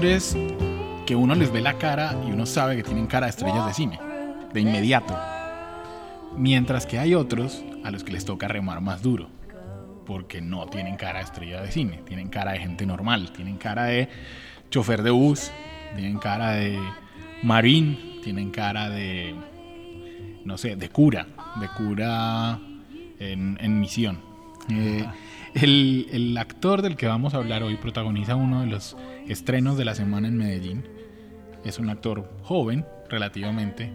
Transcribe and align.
Que 0.00 1.16
uno 1.16 1.34
les 1.34 1.50
ve 1.50 1.60
la 1.60 1.76
cara 1.76 2.14
y 2.24 2.30
uno 2.30 2.46
sabe 2.46 2.76
que 2.76 2.84
tienen 2.84 3.08
cara 3.08 3.26
de 3.26 3.30
estrellas 3.30 3.66
de 3.66 3.74
cine, 3.74 3.98
de 4.52 4.60
inmediato. 4.60 5.18
Mientras 6.36 6.86
que 6.86 7.00
hay 7.00 7.16
otros 7.16 7.64
a 7.82 7.90
los 7.90 8.04
que 8.04 8.12
les 8.12 8.24
toca 8.24 8.46
remar 8.46 8.80
más 8.80 9.02
duro, 9.02 9.28
porque 10.06 10.40
no 10.40 10.66
tienen 10.66 10.96
cara 10.96 11.18
de 11.18 11.24
estrella 11.24 11.62
de 11.62 11.72
cine, 11.72 12.00
tienen 12.06 12.28
cara 12.28 12.52
de 12.52 12.60
gente 12.60 12.86
normal, 12.86 13.32
tienen 13.32 13.56
cara 13.56 13.86
de 13.86 14.08
chofer 14.70 15.02
de 15.02 15.10
bus, 15.10 15.50
tienen 15.96 16.18
cara 16.18 16.52
de 16.52 16.78
marín, 17.42 18.20
tienen 18.22 18.52
cara 18.52 18.90
de, 18.90 19.34
no 20.44 20.58
sé, 20.58 20.76
de 20.76 20.90
cura, 20.90 21.26
de 21.60 21.68
cura 21.70 22.60
en, 23.18 23.58
en 23.60 23.80
misión. 23.80 24.20
Eh, 24.70 25.04
el, 25.54 26.08
el 26.12 26.36
actor 26.36 26.82
del 26.82 26.96
que 26.96 27.06
vamos 27.06 27.34
a 27.34 27.38
hablar 27.38 27.62
hoy 27.62 27.76
protagoniza 27.76 28.36
uno 28.36 28.60
de 28.60 28.66
los 28.66 28.96
estrenos 29.26 29.76
de 29.76 29.84
la 29.84 29.94
semana 29.94 30.28
en 30.28 30.36
Medellín. 30.36 30.84
Es 31.64 31.78
un 31.78 31.90
actor 31.90 32.30
joven, 32.42 32.84
relativamente, 33.08 33.90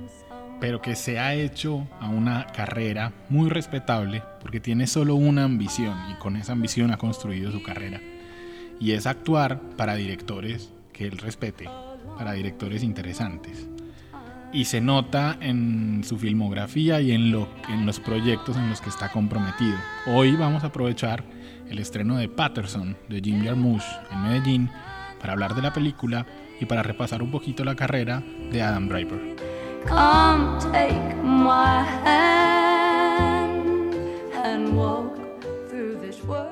pero 0.59 0.81
que 0.81 0.95
se 0.95 1.19
ha 1.19 1.33
hecho 1.33 1.87
a 1.99 2.09
una 2.09 2.47
carrera 2.47 3.13
muy 3.29 3.49
respetable 3.49 4.23
porque 4.41 4.59
tiene 4.59 4.87
solo 4.87 5.15
una 5.15 5.43
ambición 5.43 5.97
y 6.11 6.15
con 6.15 6.35
esa 6.35 6.53
ambición 6.53 6.91
ha 6.91 6.97
construido 6.97 7.51
su 7.51 7.61
carrera. 7.63 8.01
Y 8.79 8.91
es 8.91 9.05
actuar 9.05 9.61
para 9.77 9.95
directores 9.95 10.73
que 10.91 11.05
él 11.05 11.17
respete, 11.17 11.69
para 12.17 12.33
directores 12.33 12.83
interesantes. 12.83 13.67
Y 14.51 14.65
se 14.65 14.81
nota 14.81 15.37
en 15.41 16.03
su 16.03 16.19
filmografía 16.19 17.01
y 17.01 17.11
en, 17.11 17.31
lo, 17.31 17.47
en 17.69 17.85
los 17.85 17.99
proyectos 17.99 18.55
en 18.55 18.69
los 18.69 18.81
que 18.81 18.89
está 18.89 19.11
comprometido. 19.11 19.77
Hoy 20.05 20.35
vamos 20.35 20.63
a 20.63 20.67
aprovechar 20.67 21.23
el 21.73 21.79
estreno 21.79 22.17
de 22.17 22.29
Patterson 22.29 22.95
de 23.09 23.19
Jim 23.19 23.43
Jarmusch 23.43 23.83
en 24.11 24.21
Medellín 24.21 24.69
para 25.19 25.33
hablar 25.33 25.55
de 25.55 25.63
la 25.63 25.73
película 25.73 26.25
y 26.59 26.65
para 26.65 26.83
repasar 26.83 27.23
un 27.23 27.31
poquito 27.31 27.63
la 27.63 27.75
carrera 27.75 28.23
de 28.51 28.61
Adam 28.61 28.87
Driver. 28.87 29.19
Come 29.87 30.59
take 30.71 31.15
my 31.23 31.83
hand 32.05 33.91
and 34.45 34.77
walk 34.77 35.15
through 35.67 35.99
this 35.99 36.23
world. 36.23 36.51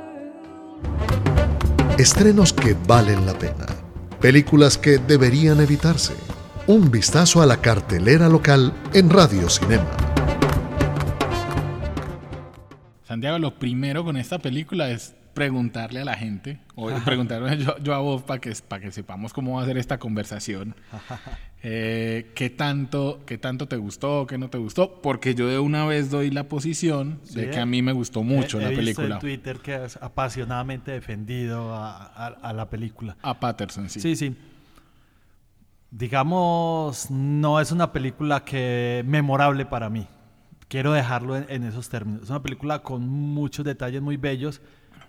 Estrenos 1.99 2.51
que 2.51 2.75
valen 2.87 3.25
la 3.27 3.37
pena. 3.37 3.67
Películas 4.19 4.77
que 4.77 4.97
deberían 4.97 5.61
evitarse. 5.61 6.15
Un 6.65 6.89
vistazo 6.89 7.43
a 7.43 7.45
la 7.45 7.57
cartelera 7.57 8.27
local 8.27 8.73
en 8.93 9.09
Radio 9.09 9.49
Cinema. 9.49 10.00
Santiago, 13.21 13.37
lo 13.37 13.53
primero 13.59 14.03
con 14.03 14.17
esta 14.17 14.39
película 14.39 14.89
es 14.89 15.13
preguntarle 15.35 16.01
a 16.01 16.05
la 16.05 16.15
gente, 16.15 16.59
o 16.73 16.89
preguntarme 17.05 17.55
yo, 17.63 17.77
yo, 17.77 17.93
a 17.93 17.99
vos 17.99 18.23
para 18.23 18.41
que, 18.41 18.51
para 18.67 18.81
que 18.81 18.91
sepamos 18.91 19.31
cómo 19.31 19.57
va 19.57 19.61
a 19.61 19.65
ser 19.67 19.77
esta 19.77 19.99
conversación, 19.99 20.75
eh, 21.61 22.31
¿qué, 22.33 22.49
tanto, 22.49 23.21
¿qué 23.27 23.37
tanto 23.37 23.67
te 23.67 23.75
gustó, 23.77 24.25
qué 24.25 24.39
no 24.39 24.49
te 24.49 24.57
gustó? 24.57 25.03
Porque 25.03 25.35
yo 25.35 25.47
de 25.47 25.59
una 25.59 25.85
vez 25.85 26.09
doy 26.09 26.31
la 26.31 26.45
posición 26.45 27.19
Sí, 27.23 27.35
de 27.41 27.51
que 27.51 27.59
a 27.59 27.65
mí 27.67 27.83
me 27.83 27.91
gustó 27.91 28.23
mucho 28.23 28.59
he, 28.59 28.63
la 28.63 28.69
película. 28.69 29.05
Visto 29.07 29.13
en 29.13 29.19
Twitter 29.19 29.57
que 29.59 29.75
has 29.75 29.97
apasionadamente 29.97 30.89
defendido 30.89 31.75
a, 31.75 32.03
a- 32.07 32.25
a 32.41 32.53
la 32.53 32.71
película. 32.71 33.17
A 33.21 33.39
Patterson, 33.39 33.87
sí. 33.87 33.99
Sí, 33.99 34.15
sí. 34.15 34.35
Digamos, 35.91 37.11
no 37.11 37.59
es 37.59 37.71
una 37.71 37.91
película 37.93 38.43
que 38.43 39.03
memorable 39.05 39.67
para 39.67 39.91
mí. 39.91 40.07
Quiero 40.71 40.93
dejarlo 40.93 41.35
en, 41.35 41.65
esos 41.65 41.89
términos. 41.89 42.23
Es 42.23 42.29
una 42.29 42.41
película 42.41 42.81
con 42.81 43.05
muchos 43.05 43.65
detalles 43.65 44.01
muy 44.01 44.15
bellos, 44.15 44.61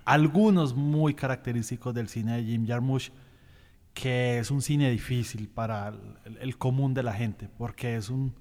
algunos 0.04 0.74
muy 0.74 1.14
característicos 1.14 1.94
del 1.94 2.08
cine 2.08 2.38
de 2.38 2.42
Jim 2.42 2.66
Jarmusch, 2.66 3.12
que 3.94 4.40
es 4.40 4.50
un 4.50 4.60
cine 4.60 4.90
difícil 4.90 5.48
para 5.48 5.94
el, 6.40 6.58
común 6.58 6.94
de 6.94 7.04
la 7.04 7.12
gente, 7.12 7.48
porque 7.58 7.94
es 7.94 8.10
un, 8.10 8.34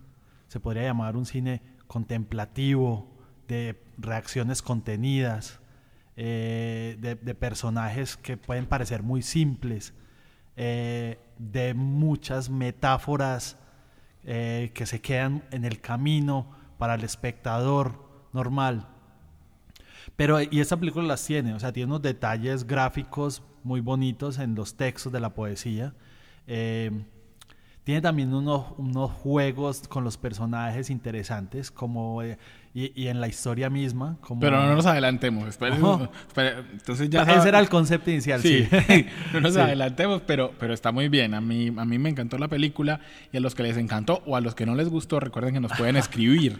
se 0.47 0.59
podría 0.59 0.81
llamar 0.81 1.15
un 1.15 1.27
cine 1.27 1.61
contemplativo, 1.85 3.07
de 3.47 3.79
reacciones 3.99 4.63
contenidas, 4.63 5.59
eh, 6.15 6.97
de, 6.99 7.13
de 7.13 7.35
personajes 7.35 8.17
que 8.17 8.35
pueden 8.35 8.65
parecer 8.65 9.03
muy 9.03 9.21
simples, 9.21 9.93
eh, 10.55 11.19
de 11.37 11.75
muchas 11.75 12.49
metáforas 12.49 13.59
eh, 14.23 14.71
que 14.73 14.87
se 14.87 15.01
quedan 15.01 15.43
en 15.51 15.65
el 15.65 15.81
camino 15.81 16.59
para 16.81 16.95
el 16.95 17.03
espectador 17.03 17.93
normal. 18.33 18.87
Pero, 20.15 20.41
y 20.41 20.61
esta 20.61 20.77
película 20.77 21.05
las 21.05 21.23
tiene, 21.23 21.53
o 21.53 21.59
sea, 21.59 21.71
tiene 21.71 21.85
unos 21.85 22.01
detalles 22.01 22.65
gráficos 22.65 23.43
muy 23.63 23.81
bonitos 23.81 24.39
en 24.39 24.55
los 24.55 24.77
textos 24.77 25.13
de 25.13 25.19
la 25.19 25.35
poesía. 25.35 25.93
Eh, 26.47 27.05
tiene 27.83 28.01
también 28.01 28.33
unos, 28.33 28.65
unos 28.77 29.09
juegos 29.11 29.87
con 29.87 30.03
los 30.03 30.17
personajes 30.17 30.89
interesantes, 30.89 31.71
como 31.71 32.21
eh, 32.21 32.37
y, 32.73 32.91
y 33.01 33.07
en 33.07 33.19
la 33.19 33.27
historia 33.27 33.69
misma. 33.69 34.17
Como, 34.21 34.39
Pero 34.39 34.61
no 34.63 34.75
nos 34.75 34.85
adelantemos. 34.85 35.47
espere- 35.47 35.75
entonces 36.71 37.09
ya 37.09 37.21
Ese 37.23 37.31
sabe- 37.33 37.49
era 37.49 37.59
el 37.59 37.69
concepto 37.69 38.11
inicial, 38.11 38.41
Sí, 38.41 38.65
sí. 38.87 39.05
no 39.33 39.41
nos 39.41 39.53
Sí. 39.55 39.59
adelantemos, 39.59 40.21
pero, 40.25 40.53
pero 40.59 40.73
está 40.73 40.91
muy 40.91 41.09
bien. 41.09 41.33
A 41.33 41.41
mí, 41.41 41.67
a 41.75 41.85
mí 41.85 41.97
me 41.99 42.09
encantó 42.09 42.37
la 42.37 42.47
película 42.47 42.99
y 43.33 43.37
a 43.37 43.39
los 43.39 43.55
que 43.55 43.63
les 43.63 43.77
encantó 43.77 44.21
o 44.25 44.35
a 44.35 44.41
los 44.41 44.55
que 44.55 44.65
no 44.65 44.75
les 44.75 44.87
gustó, 44.89 45.19
recuerden 45.19 45.53
que 45.55 45.59
nos 45.59 45.71
pueden 45.73 45.95
escribir. 45.97 46.59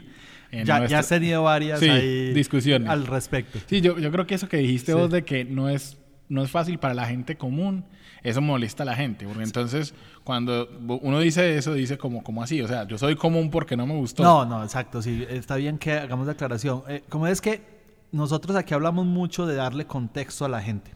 ya, 0.51 0.85
ya 0.87 0.99
has 0.99 1.07
tenido 1.07 1.43
varias 1.43 1.79
Sí, 1.79 1.87
ahí 1.89 2.33
discusiones. 2.33 2.89
al 2.89 3.05
respecto. 3.07 3.59
Sí, 3.67 3.79
yo, 3.79 3.97
yo 3.99 4.11
creo 4.11 4.25
que 4.27 4.35
eso 4.35 4.49
que 4.49 4.57
dijiste 4.57 4.93
vos 4.95 5.09
de 5.11 5.23
que 5.23 5.45
no 5.45 5.69
es, 5.69 5.97
no 6.31 6.43
es 6.43 6.49
fácil 6.49 6.79
para 6.79 6.93
la 6.93 7.05
gente 7.05 7.37
común, 7.37 7.83
eso 8.23 8.41
molesta 8.41 8.83
a 8.83 8.85
la 8.85 8.95
gente. 8.95 9.25
Porque 9.25 9.43
entonces, 9.43 9.93
cuando 10.23 10.67
uno 11.01 11.19
dice 11.19 11.57
eso, 11.57 11.73
dice 11.73 11.97
como, 11.97 12.23
como 12.23 12.41
así. 12.41 12.61
O 12.61 12.67
sea, 12.67 12.87
yo 12.87 12.97
soy 12.97 13.15
común 13.15 13.49
porque 13.49 13.75
no 13.77 13.85
me 13.85 13.95
gustó. 13.95 14.23
No, 14.23 14.45
no, 14.45 14.63
exacto, 14.63 15.01
sí, 15.01 15.25
está 15.29 15.55
bien 15.57 15.77
que 15.77 15.93
hagamos 15.93 16.25
la 16.27 16.33
aclaración. 16.33 16.83
Eh, 16.87 17.03
como 17.09 17.27
es 17.27 17.41
que 17.41 17.81
nosotros 18.11 18.55
aquí 18.55 18.73
hablamos 18.73 19.05
mucho 19.05 19.45
de 19.45 19.55
darle 19.55 19.85
contexto 19.85 20.45
a 20.45 20.49
la 20.49 20.61
gente. 20.61 20.91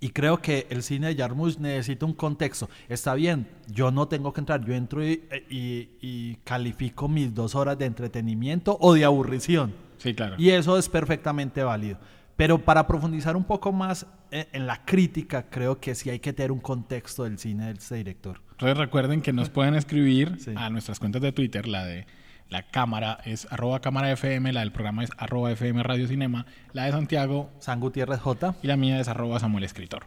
Y 0.00 0.10
creo 0.10 0.42
que 0.42 0.66
el 0.68 0.82
cine 0.82 1.06
de 1.08 1.16
Jarmusch 1.16 1.56
necesita 1.58 2.04
un 2.04 2.12
contexto. 2.12 2.68
Está 2.88 3.14
bien, 3.14 3.48
yo 3.68 3.90
no 3.90 4.06
tengo 4.08 4.32
que 4.32 4.40
entrar, 4.40 4.62
yo 4.64 4.74
entro 4.74 5.02
y, 5.06 5.22
y- 5.48 5.88
y 6.02 6.34
califico 6.44 7.08
mis 7.08 7.34
dos 7.34 7.54
horas 7.54 7.78
de 7.78 7.86
entretenimiento 7.86 8.76
o 8.80 8.92
de 8.94 9.04
aburrición. 9.04 9.72
Sí, 9.98 10.12
claro. 10.14 10.34
Y 10.36 10.50
eso 10.50 10.76
es 10.76 10.88
perfectamente 10.88 11.62
válido. 11.62 11.96
Pero 12.36 12.58
para 12.58 12.86
profundizar 12.86 13.36
un 13.36 13.44
poco 13.44 13.70
más 13.72 14.04
en, 14.34 14.46
en 14.52 14.66
la 14.66 14.84
crítica, 14.84 15.46
creo 15.50 15.80
que 15.80 15.94
sí 15.94 16.10
hay 16.10 16.18
que 16.20 16.32
tener 16.32 16.52
un 16.52 16.60
contexto 16.60 17.24
del 17.24 17.38
cine 17.38 17.66
de 17.66 17.72
este 17.72 17.94
director. 17.96 18.40
Entonces 18.52 18.76
recuerden 18.76 19.22
que 19.22 19.32
nos 19.32 19.48
pueden 19.50 19.74
escribir 19.74 20.36
Sí. 20.40 20.52
a 20.56 20.70
nuestras 20.70 20.98
cuentas 20.98 21.22
de 21.22 21.32
Twitter, 21.32 21.66
la 21.68 21.84
de 21.84 22.06
la 22.50 22.62
cámara 22.62 23.18
es 23.24 23.48
arroba 23.50 23.80
cámara 23.80 24.12
FM, 24.12 24.52
la 24.52 24.60
del 24.60 24.70
programa 24.72 25.02
es 25.02 25.10
arroba 25.16 25.50
FM 25.50 25.82
Radio 25.82 26.06
Cinema, 26.06 26.46
la 26.72 26.84
de 26.84 26.92
Santiago 26.92 27.50
San 27.58 27.80
Gutiérrez 27.80 28.20
J. 28.20 28.54
y 28.62 28.66
la 28.66 28.76
mía 28.76 29.00
es 29.00 29.08
arroba 29.08 29.40
Samuel 29.40 29.64
Escritor. 29.64 30.06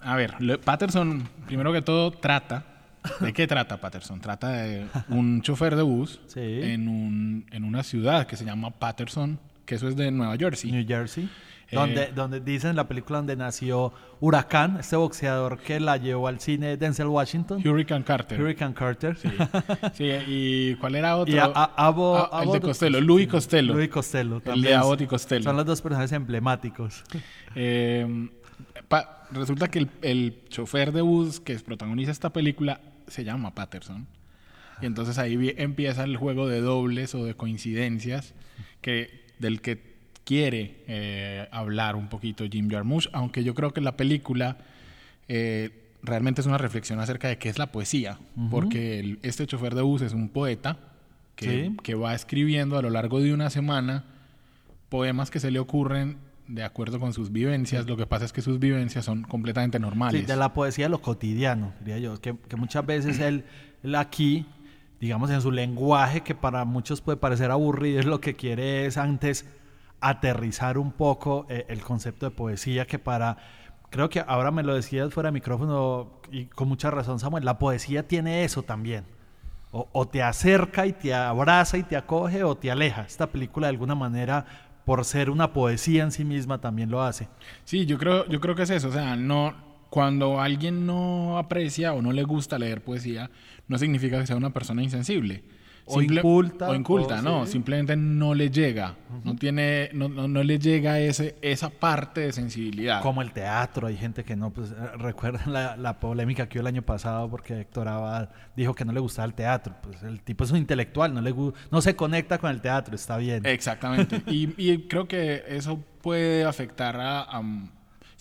A 0.00 0.16
ver, 0.16 0.34
Patterson, 0.62 1.26
primero 1.46 1.72
que 1.72 1.80
todo, 1.82 2.10
trata. 2.10 2.66
¿De 3.20 3.32
qué 3.32 3.46
trata 3.46 3.78
Patterson? 3.80 4.20
Trata 4.20 4.50
de 4.52 4.86
un 5.08 5.40
chofer 5.42 5.76
de 5.76 5.82
bus 5.82 6.20
Sí. 6.26 6.40
en, 6.40 6.88
un, 6.88 7.46
en 7.50 7.64
una 7.64 7.82
ciudad 7.82 8.26
que 8.26 8.36
se 8.36 8.44
llama 8.44 8.70
Patterson, 8.70 9.38
que 9.66 9.74
eso 9.76 9.88
es 9.88 9.96
de 9.96 10.10
Nueva 10.10 10.36
Jersey. 10.36 10.70
New 10.72 10.86
Jersey. 10.86 11.28
Eh, 11.70 11.76
donde, 11.76 12.06
donde 12.08 12.40
dicen 12.40 12.70
en 12.70 12.76
la 12.76 12.86
película 12.86 13.18
donde 13.18 13.36
nació 13.36 13.92
Huracán, 14.20 14.76
este 14.80 14.96
boxeador 14.96 15.58
que 15.58 15.80
la 15.80 15.96
llevó 15.96 16.28
al 16.28 16.38
cine 16.40 16.76
Denzel 16.76 17.06
Washington, 17.06 17.62
Hurricane 17.66 18.04
Carter. 18.04 18.40
Hurricane 18.40 18.74
Carter. 18.74 19.16
Sí. 19.16 19.28
Sí, 19.94 20.10
¿y 20.26 20.74
cuál 20.76 20.94
era 20.94 21.16
otro? 21.16 21.34
Y 21.34 21.38
a, 21.38 21.44
a- 21.46 21.74
Abo- 21.88 22.28
Ah, 22.30 22.42
el 22.44 22.52
de 22.52 22.60
Costello, 22.60 23.00
Louis 23.00 23.26
Costello. 23.28 23.72
Louis 23.74 23.88
Costello. 23.88 24.36
El 24.36 24.42
también. 24.42 24.66
de 24.66 24.74
Abbott 24.74 25.00
y 25.00 25.06
Costello. 25.06 25.42
Son 25.44 25.56
los 25.56 25.66
dos 25.66 25.80
personajes 25.82 26.12
emblemáticos. 26.12 27.02
Eh, 27.56 28.28
pa- 28.88 29.26
resulta 29.30 29.68
que 29.68 29.78
el, 29.80 29.90
el 30.02 30.42
chofer 30.48 30.92
de 30.92 31.02
bus 31.02 31.38
que 31.40 31.54
protagoniza 31.60 32.10
esta 32.10 32.30
película 32.32 32.80
se 33.06 33.24
llama 33.24 33.54
Patterson. 33.54 34.06
Y 34.82 34.86
entonces 34.86 35.18
ahí 35.18 35.54
empieza 35.56 36.02
el 36.04 36.16
juego 36.16 36.48
de 36.48 36.60
dobles 36.60 37.14
o 37.14 37.24
de 37.24 37.34
coincidencias 37.34 38.34
que, 38.80 39.24
del 39.38 39.60
que 39.60 39.93
quiere 40.24 40.82
eh, 40.86 41.48
hablar 41.52 41.96
un 41.96 42.08
poquito 42.08 42.44
Jim 42.50 42.70
Jarmusch, 42.70 43.08
aunque 43.12 43.44
yo 43.44 43.54
creo 43.54 43.72
que 43.72 43.80
la 43.80 43.96
película 43.96 44.56
eh, 45.28 45.70
realmente 46.02 46.40
es 46.40 46.46
una 46.46 46.58
reflexión 46.58 46.98
acerca 47.00 47.28
de 47.28 47.38
qué 47.38 47.48
es 47.48 47.58
la 47.58 47.66
poesía, 47.72 48.18
porque 48.50 48.98
el- 49.00 49.18
este 49.22 49.46
chofer 49.46 49.74
de 49.74 49.82
bus 49.82 50.02
es 50.02 50.12
un 50.12 50.28
poeta 50.28 50.78
que, 51.36 51.66
Sí. 51.70 51.76
que 51.82 51.94
va 51.94 52.14
escribiendo 52.14 52.76
a 52.78 52.82
lo 52.82 52.90
largo 52.90 53.20
de 53.20 53.32
una 53.34 53.50
semana 53.50 54.04
poemas 54.88 55.30
que 55.30 55.40
se 55.40 55.50
le 55.50 55.58
ocurren 55.58 56.18
de 56.46 56.62
acuerdo 56.62 57.00
con 57.00 57.12
sus 57.14 57.32
vivencias. 57.32 57.86
Lo 57.86 57.96
que 57.96 58.06
pasa 58.06 58.26
es 58.26 58.32
que 58.32 58.42
sus 58.42 58.58
vivencias 58.58 59.04
son 59.04 59.22
completamente 59.22 59.78
normales. 59.78 60.20
Sí, 60.20 60.26
de 60.26 60.36
la 60.36 60.52
poesía 60.52 60.84
de 60.86 60.90
lo 60.90 61.00
cotidiano, 61.00 61.72
diría 61.80 61.98
yo. 61.98 62.20
Que, 62.20 62.36
que 62.48 62.56
muchas 62.56 62.84
veces 62.84 63.18
él, 63.18 63.44
él 63.82 63.94
aquí, 63.94 64.46
digamos, 65.00 65.30
en 65.30 65.40
su 65.40 65.50
lenguaje, 65.50 66.20
que 66.20 66.34
para 66.34 66.64
muchos 66.66 67.00
puede 67.00 67.16
parecer 67.16 67.50
aburrido, 67.50 67.98
es 67.98 68.04
lo 68.06 68.20
que 68.20 68.34
quiere 68.34 68.84
es 68.86 68.98
antes 68.98 69.46
aterrizar 70.08 70.78
un 70.78 70.92
poco 70.92 71.46
eh, 71.48 71.66
el 71.68 71.82
concepto 71.82 72.26
de 72.26 72.30
poesía, 72.30 72.86
que 72.86 72.98
para. 72.98 73.36
Creo 73.90 74.08
que 74.08 74.20
ahora 74.26 74.50
me 74.50 74.64
lo 74.64 74.74
decías 74.74 75.12
fuera 75.14 75.28
de 75.28 75.32
micrófono 75.32 76.20
y 76.32 76.46
con 76.46 76.68
mucha 76.68 76.90
razón, 76.90 77.20
Samuel. 77.20 77.44
La 77.44 77.58
poesía 77.58 78.08
tiene 78.08 78.44
eso 78.44 78.62
también. 78.62 79.04
O, 79.70 79.88
o 79.92 80.06
te 80.08 80.22
acerca 80.22 80.86
y 80.86 80.92
te 80.92 81.14
abraza 81.14 81.78
y 81.78 81.84
te 81.84 81.96
acoge 81.96 82.42
o 82.42 82.56
te 82.56 82.70
aleja. 82.70 83.02
Esta 83.02 83.28
película, 83.28 83.68
de 83.68 83.72
alguna 83.72 83.94
manera, 83.94 84.46
por 84.84 85.04
ser 85.04 85.30
una 85.30 85.52
poesía 85.52 86.02
en 86.02 86.12
sí 86.12 86.24
misma, 86.24 86.60
también 86.60 86.90
lo 86.90 87.02
hace. 87.02 87.28
Sí, 87.64 87.86
yo 87.86 87.98
creo, 87.98 88.26
yo 88.28 88.40
creo 88.40 88.54
que 88.54 88.62
es 88.62 88.70
eso. 88.70 88.88
O 88.88 88.92
sea, 88.92 89.16
no, 89.16 89.54
cuando 89.90 90.40
alguien 90.40 90.86
no 90.86 91.38
aprecia 91.38 91.92
o 91.92 92.02
no 92.02 92.12
le 92.12 92.24
gusta 92.24 92.58
leer 92.58 92.82
poesía, 92.82 93.30
no 93.68 93.78
significa 93.78 94.18
que 94.18 94.26
sea 94.26 94.36
una 94.36 94.50
persona 94.50 94.82
insensible. 94.82 95.44
O 95.86 96.00
inculta, 96.00 96.70
O 96.70 96.74
inculta, 96.74 97.18
o 97.18 97.22
no. 97.22 97.46
sí. 97.46 97.52
Simplemente 97.52 97.94
no 97.96 98.34
le 98.34 98.50
llega. 98.50 98.94
No 99.22 99.36
tiene, 99.36 99.90
no, 99.92 100.08
no, 100.08 100.26
no 100.28 100.42
le 100.42 100.58
llega 100.58 100.98
ese, 100.98 101.36
esa 101.42 101.68
parte 101.70 102.22
de 102.22 102.32
sensibilidad. 102.32 103.02
Como 103.02 103.20
el 103.22 103.32
teatro, 103.32 103.86
hay 103.86 103.96
gente 103.96 104.24
que 104.24 104.34
no, 104.36 104.50
pues 104.50 104.70
eh, 104.72 104.74
recuerdan 104.98 105.52
la, 105.52 105.76
la 105.76 106.00
polémica 106.00 106.48
que 106.48 106.58
hubo 106.58 106.62
el 106.68 106.74
año 106.74 106.82
pasado 106.82 107.28
porque 107.30 107.60
Héctor 107.60 107.88
Abad 107.88 108.30
dijo 108.56 108.74
que 108.74 108.84
no 108.84 108.92
le 108.92 109.00
gustaba 109.00 109.26
el 109.26 109.34
teatro. 109.34 109.74
Pues 109.82 110.02
el 110.02 110.22
tipo 110.22 110.44
es 110.44 110.50
un 110.50 110.56
intelectual, 110.58 111.12
no, 111.12 111.20
le, 111.20 111.34
no 111.70 111.80
se 111.80 111.94
conecta 111.94 112.38
con 112.38 112.50
el 112.50 112.60
teatro, 112.60 112.94
está 112.94 113.16
bien. 113.18 113.44
Exactamente. 113.46 114.22
y, 114.26 114.52
y 114.56 114.78
creo 114.88 115.06
que 115.06 115.44
eso 115.48 115.78
puede 116.02 116.44
afectar 116.44 116.96
a, 116.98 117.20
a- 117.22 117.42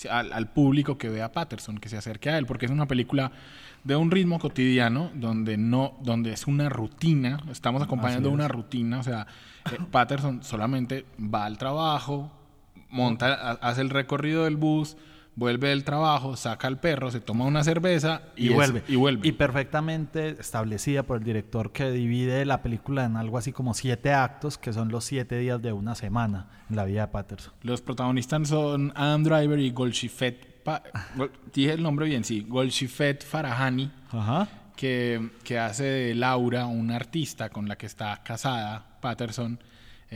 al, 0.10 0.34
al 0.34 0.51
público 0.51 0.98
que 0.98 1.10
vea 1.10 1.31
Patterson, 1.31 1.78
que 1.78 1.90
se 1.90 1.98
acerque 1.98 2.30
a 2.30 2.38
él, 2.38 2.45
porque 2.45 2.66
es 2.66 2.72
una 2.72 2.88
película 2.88 3.31
de 3.84 3.95
un 3.95 4.12
ritmo 4.12 4.40
cotidiano 4.40 5.12
donde 5.13 5.57
no, 5.57 5.98
donde 6.01 6.31
es 6.34 6.48
una 6.48 6.69
rutina. 6.69 7.40
Estamos 7.51 7.81
acompañando 7.81 8.30
es. 8.30 8.34
una 8.34 8.48
rutina. 8.48 9.00
O 9.00 9.04
sea, 9.04 9.28
eh, 9.72 9.78
Patterson 9.92 10.44
solamente 10.44 11.06
va 11.19 11.45
al 11.45 11.57
trabajo, 11.57 12.31
monta, 12.90 13.34
ha- 13.34 13.51
hace 13.69 13.81
el 13.81 13.90
recorrido 13.90 14.45
del 14.45 14.56
bus, 14.57 14.95
vuelve 15.35 15.69
del 15.69 15.83
trabajo, 15.83 16.35
saca 16.35 16.68
al 16.68 16.80
perro, 16.80 17.09
se 17.12 17.19
toma 17.19 17.45
una 17.45 17.63
cerveza 17.63 18.21
y, 18.35 18.45
y, 18.45 18.50
es- 18.50 18.53
vuelve. 18.56 18.83
y 18.88 18.95
vuelve. 18.95 19.27
Y 19.27 19.31
perfectamente 19.33 20.30
establecida 20.39 21.03
por 21.03 21.18
el 21.18 21.24
director 21.24 21.71
que 21.71 21.91
divide 21.91 22.45
la 22.45 22.62
película 22.62 23.06
en 23.06 23.18
algo 23.18 23.38
así 23.38 23.51
como 23.51 23.74
siete 23.74 24.13
actos, 24.13 24.57
que 24.57 24.74
son 24.74 24.89
los 24.89 25.06
siete 25.06 25.38
días 25.39 25.62
de 25.62 25.74
una 25.74 25.95
semana 25.95 26.47
en 26.69 26.75
la 26.75 26.85
vida 26.85 27.01
de 27.01 27.07
Patterson. 27.07 27.53
Los 27.62 27.81
protagonistas 27.81 28.47
son 28.47 28.91
Adam 28.95 29.24
Driver 29.24 29.59
y 29.59 29.71
Golshifet. 29.71 30.63
Pa- 30.63 30.83
Gol- 31.15 31.31
dije 31.53 31.74
el 31.74 31.83
nombre 31.83 32.06
bien, 32.06 32.24
sí. 32.24 32.45
Golshifet 32.47 33.25
Farahani, 33.25 33.91
Ajá. 34.12 34.47
que, 34.75 35.30
que 35.44 35.59
hace 35.59 35.83
de 35.83 36.15
Laura, 36.15 36.68
una 36.68 36.95
artista 36.95 37.50
con 37.50 37.68
la 37.68 37.75
que 37.77 37.85
está 37.85 38.21
casada, 38.24 38.85
Patterson. 39.01 39.59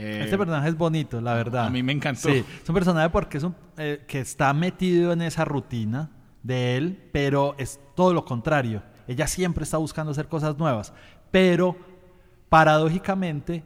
Eh, 0.00 0.20
Este 0.24 0.38
personaje 0.38 0.68
es 0.68 0.76
bonito, 0.78 1.20
la 1.20 1.34
verdad. 1.34 1.66
a 1.66 1.70
mí 1.70 1.82
me 1.82 1.92
encantó. 1.92 2.28
Sí, 2.28 2.44
es 2.62 2.68
un 2.68 2.74
personaje 2.74 3.10
porque 3.10 3.38
es 3.38 3.44
un, 3.44 3.54
eh, 3.76 4.04
que 4.06 4.20
está 4.20 4.52
metido 4.54 5.12
en 5.12 5.22
esa 5.22 5.44
rutina 5.44 6.10
de 6.42 6.76
él, 6.76 7.08
pero 7.12 7.54
es 7.58 7.80
todo 7.96 8.14
lo 8.14 8.24
contrario. 8.24 8.82
Ella 9.08 9.26
siempre 9.26 9.64
está 9.64 9.76
buscando 9.78 10.12
hacer 10.12 10.28
cosas 10.28 10.56
nuevas, 10.58 10.92
pero 11.30 11.76
paradójicamente 12.48 13.64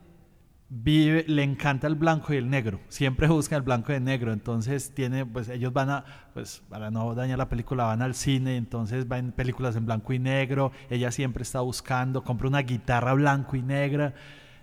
vive, 0.69 1.25
le 1.29 1.43
encanta 1.43 1.87
el 1.87 1.97
blanco 1.97 2.33
y 2.33 2.39
el 2.39 2.49
negro. 2.49 2.81
Siempre 2.89 3.27
busca 3.29 3.57
el 3.57 3.63
blanco 3.63 3.93
y 3.93 3.97
el 3.97 4.05
negro. 4.05 4.33
Entonces 4.33 4.93
tiene, 4.95 5.27
pues 5.27 5.49
ellos 5.49 5.73
van 5.73 5.91
a, 5.91 6.05
pues 6.33 6.63
para 6.69 6.91
no 6.91 7.15
dañar 7.15 7.39
la 7.39 7.49
película, 7.49 7.85
van 7.85 8.01
al 8.03 8.15
cine, 8.15 8.57
entonces 8.57 9.07
van 9.07 9.33
películas 9.33 9.77
en 9.77 9.85
blanco 9.85 10.13
y 10.13 10.19
negro. 10.19 10.73
Ella 10.89 11.11
siempre 11.11 11.43
está 11.43 11.61
buscando, 11.61 12.25
compra 12.25 12.49
una 12.49 12.61
guitarra 12.63 13.13
blanco 13.13 13.57
y 13.57 13.63
negra. 13.63 14.15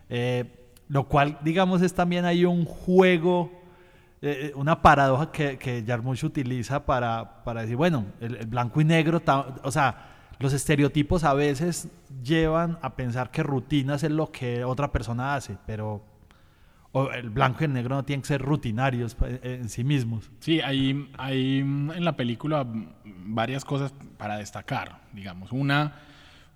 Eh, 0.09 0.58
lo 0.89 1.07
cual, 1.07 1.37
digamos, 1.43 1.81
es 1.81 1.93
también 1.93 2.25
ahí 2.25 2.43
un 2.45 2.65
juego, 2.65 3.51
eh, 4.21 4.51
una 4.55 4.81
paradoja 4.81 5.31
que, 5.31 5.57
que 5.57 5.83
Jarmusch 5.85 6.23
utiliza 6.25 6.85
para, 6.85 7.43
para 7.45 7.61
decir, 7.61 7.77
bueno, 7.77 8.05
el, 8.19 8.35
el 8.35 8.47
blanco 8.47 8.81
y 8.81 8.85
negro, 8.85 9.21
o 9.63 9.71
sea, 9.71 10.07
los 10.39 10.51
estereotipos 10.53 11.23
a 11.23 11.33
veces 11.33 11.89
llevan 12.23 12.79
a 12.81 12.95
pensar 12.95 13.29
que 13.31 13.43
rutinas 13.43 14.03
es 14.03 14.11
lo 14.11 14.31
que 14.31 14.63
otra 14.63 14.91
persona 14.91 15.35
hace, 15.35 15.57
pero 15.65 16.03
o 16.91 17.11
el 17.11 17.29
blanco 17.29 17.59
y 17.61 17.65
el 17.65 17.73
negro 17.73 17.95
no 17.95 18.03
tienen 18.03 18.21
que 18.23 18.29
ser 18.29 18.41
rutinarios 18.41 19.13
pa- 19.13 19.29
en, 19.29 19.39
en 19.43 19.69
sí 19.69 19.83
mismos. 19.83 20.31
Sí, 20.39 20.59
hay, 20.59 21.07
hay 21.19 21.59
en 21.59 22.03
la 22.03 22.13
película 22.17 22.65
varias 23.05 23.63
cosas 23.63 23.93
para 24.17 24.37
destacar, 24.37 25.01
digamos. 25.13 25.51
Una, 25.51 25.93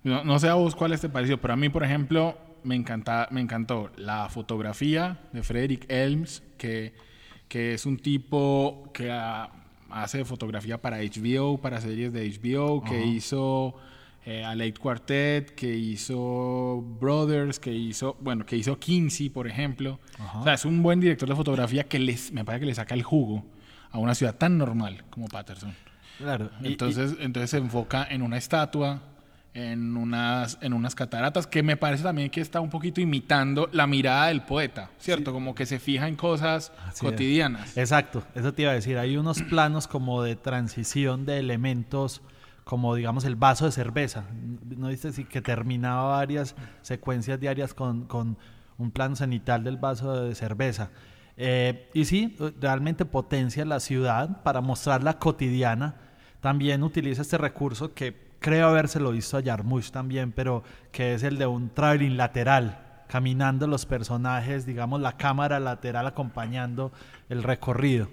no, 0.02 0.24
no 0.24 0.38
sé 0.40 0.48
a 0.48 0.54
vos 0.54 0.74
cuál 0.74 0.98
te 0.98 1.08
pareció, 1.08 1.40
pero 1.40 1.54
a 1.54 1.56
mí, 1.56 1.68
por 1.68 1.84
ejemplo, 1.84 2.36
me, 2.64 2.74
encanta, 2.74 3.28
me 3.30 3.40
encantó 3.40 3.90
la 3.96 4.28
fotografía 4.28 5.18
de 5.32 5.42
Frederick 5.42 5.86
Elms, 5.90 6.42
que, 6.58 6.94
que 7.48 7.74
es 7.74 7.86
un 7.86 7.98
tipo 7.98 8.90
que 8.92 9.10
ah, 9.10 9.50
hace 9.90 10.24
fotografía 10.24 10.80
para 10.80 10.98
HBO, 10.98 11.58
para 11.58 11.80
series 11.80 12.12
de 12.12 12.28
HBO, 12.30 12.82
que 12.82 13.04
hizo 13.06 13.74
eh, 14.26 14.42
a 14.44 14.54
Late 14.54 14.74
Quartet, 14.74 15.54
que 15.54 15.74
hizo 15.76 16.82
Brothers, 17.00 17.60
que 17.60 17.72
hizo, 17.72 18.16
bueno, 18.20 18.44
que 18.46 18.56
hizo 18.56 18.78
Kinsey, 18.78 19.28
por 19.28 19.46
ejemplo. 19.46 20.00
O 20.40 20.44
sea, 20.44 20.54
es 20.54 20.64
un 20.64 20.82
buen 20.82 21.00
director 21.00 21.28
de 21.28 21.36
fotografía 21.36 21.84
que 21.84 21.98
les, 21.98 22.32
me 22.32 22.44
parece 22.44 22.60
que 22.60 22.66
le 22.66 22.74
saca 22.74 22.94
el 22.94 23.02
jugo 23.02 23.44
a 23.90 23.98
una 23.98 24.14
ciudad 24.14 24.34
tan 24.36 24.58
normal 24.58 25.04
como 25.10 25.28
Patterson. 25.28 25.74
Claro. 26.18 26.50
y- 26.60 26.64
y- 26.64 26.66
Entonces, 26.72 27.16
entonces 27.20 27.50
se 27.50 27.58
enfoca 27.58 28.06
en 28.08 28.22
una 28.22 28.36
estatua, 28.38 29.02
en 29.54 29.96
unas, 29.96 30.58
en 30.60 30.72
unas 30.72 30.96
cataratas, 30.96 31.46
que 31.46 31.62
me 31.62 31.76
parece 31.76 32.02
también 32.02 32.28
que 32.28 32.40
está 32.40 32.60
un 32.60 32.70
poquito 32.70 33.00
imitando 33.00 33.68
la 33.72 33.86
mirada 33.86 34.26
del 34.26 34.42
poeta, 34.42 34.90
¿cierto? 34.98 35.32
Como 35.32 35.54
que 35.54 35.64
se 35.64 35.78
fija 35.78 36.08
en 36.08 36.16
cosas 36.16 36.72
Así 36.88 37.06
es. 37.06 37.12
cotidianas. 37.12 37.76
Exacto, 37.76 38.24
eso 38.34 38.52
te 38.52 38.62
iba 38.62 38.72
a 38.72 38.74
decir. 38.74 38.98
Hay 38.98 39.16
unos 39.16 39.42
planos 39.50 39.86
como 39.86 40.22
de 40.22 40.34
transición 40.34 41.24
de 41.24 41.38
elementos, 41.38 42.20
como 42.64 42.96
digamos 42.96 43.24
el 43.24 43.36
vaso 43.36 43.66
de 43.66 43.72
cerveza. 43.72 44.24
¿No 44.76 44.88
viste 44.88 45.12
sí, 45.12 45.24
que 45.24 45.40
terminaba 45.40 46.16
varias 46.16 46.56
secuencias 46.82 47.38
diarias 47.38 47.74
con, 47.74 48.06
con 48.06 48.36
un 48.76 48.90
plano 48.90 49.14
cenital 49.14 49.62
del 49.62 49.76
vaso 49.76 50.20
de 50.20 50.34
cerveza? 50.34 50.90
Eh, 51.36 51.90
y 51.94 52.06
sí, 52.06 52.36
realmente 52.60 53.04
potencia 53.04 53.64
la 53.64 53.78
ciudad 53.78 54.42
para 54.42 54.60
mostrarla 54.60 55.20
cotidiana. 55.20 55.94
También 56.40 56.82
utiliza 56.82 57.22
este 57.22 57.38
recurso 57.38 57.94
que 57.94 58.23
creo 58.44 58.68
habérselo 58.68 59.10
visto 59.10 59.38
a 59.38 59.42
Jarmusch 59.42 59.90
también, 59.90 60.30
pero 60.30 60.62
que 60.92 61.14
es 61.14 61.22
el 61.22 61.38
de 61.38 61.46
un 61.46 61.70
traveling 61.70 62.18
lateral 62.18 62.78
caminando 63.08 63.66
los 63.66 63.86
personajes, 63.86 64.66
digamos, 64.66 65.00
la 65.00 65.16
cámara 65.16 65.58
lateral 65.60 66.06
acompañando 66.06 66.92
el 67.30 67.42
recorrido, 67.42 68.08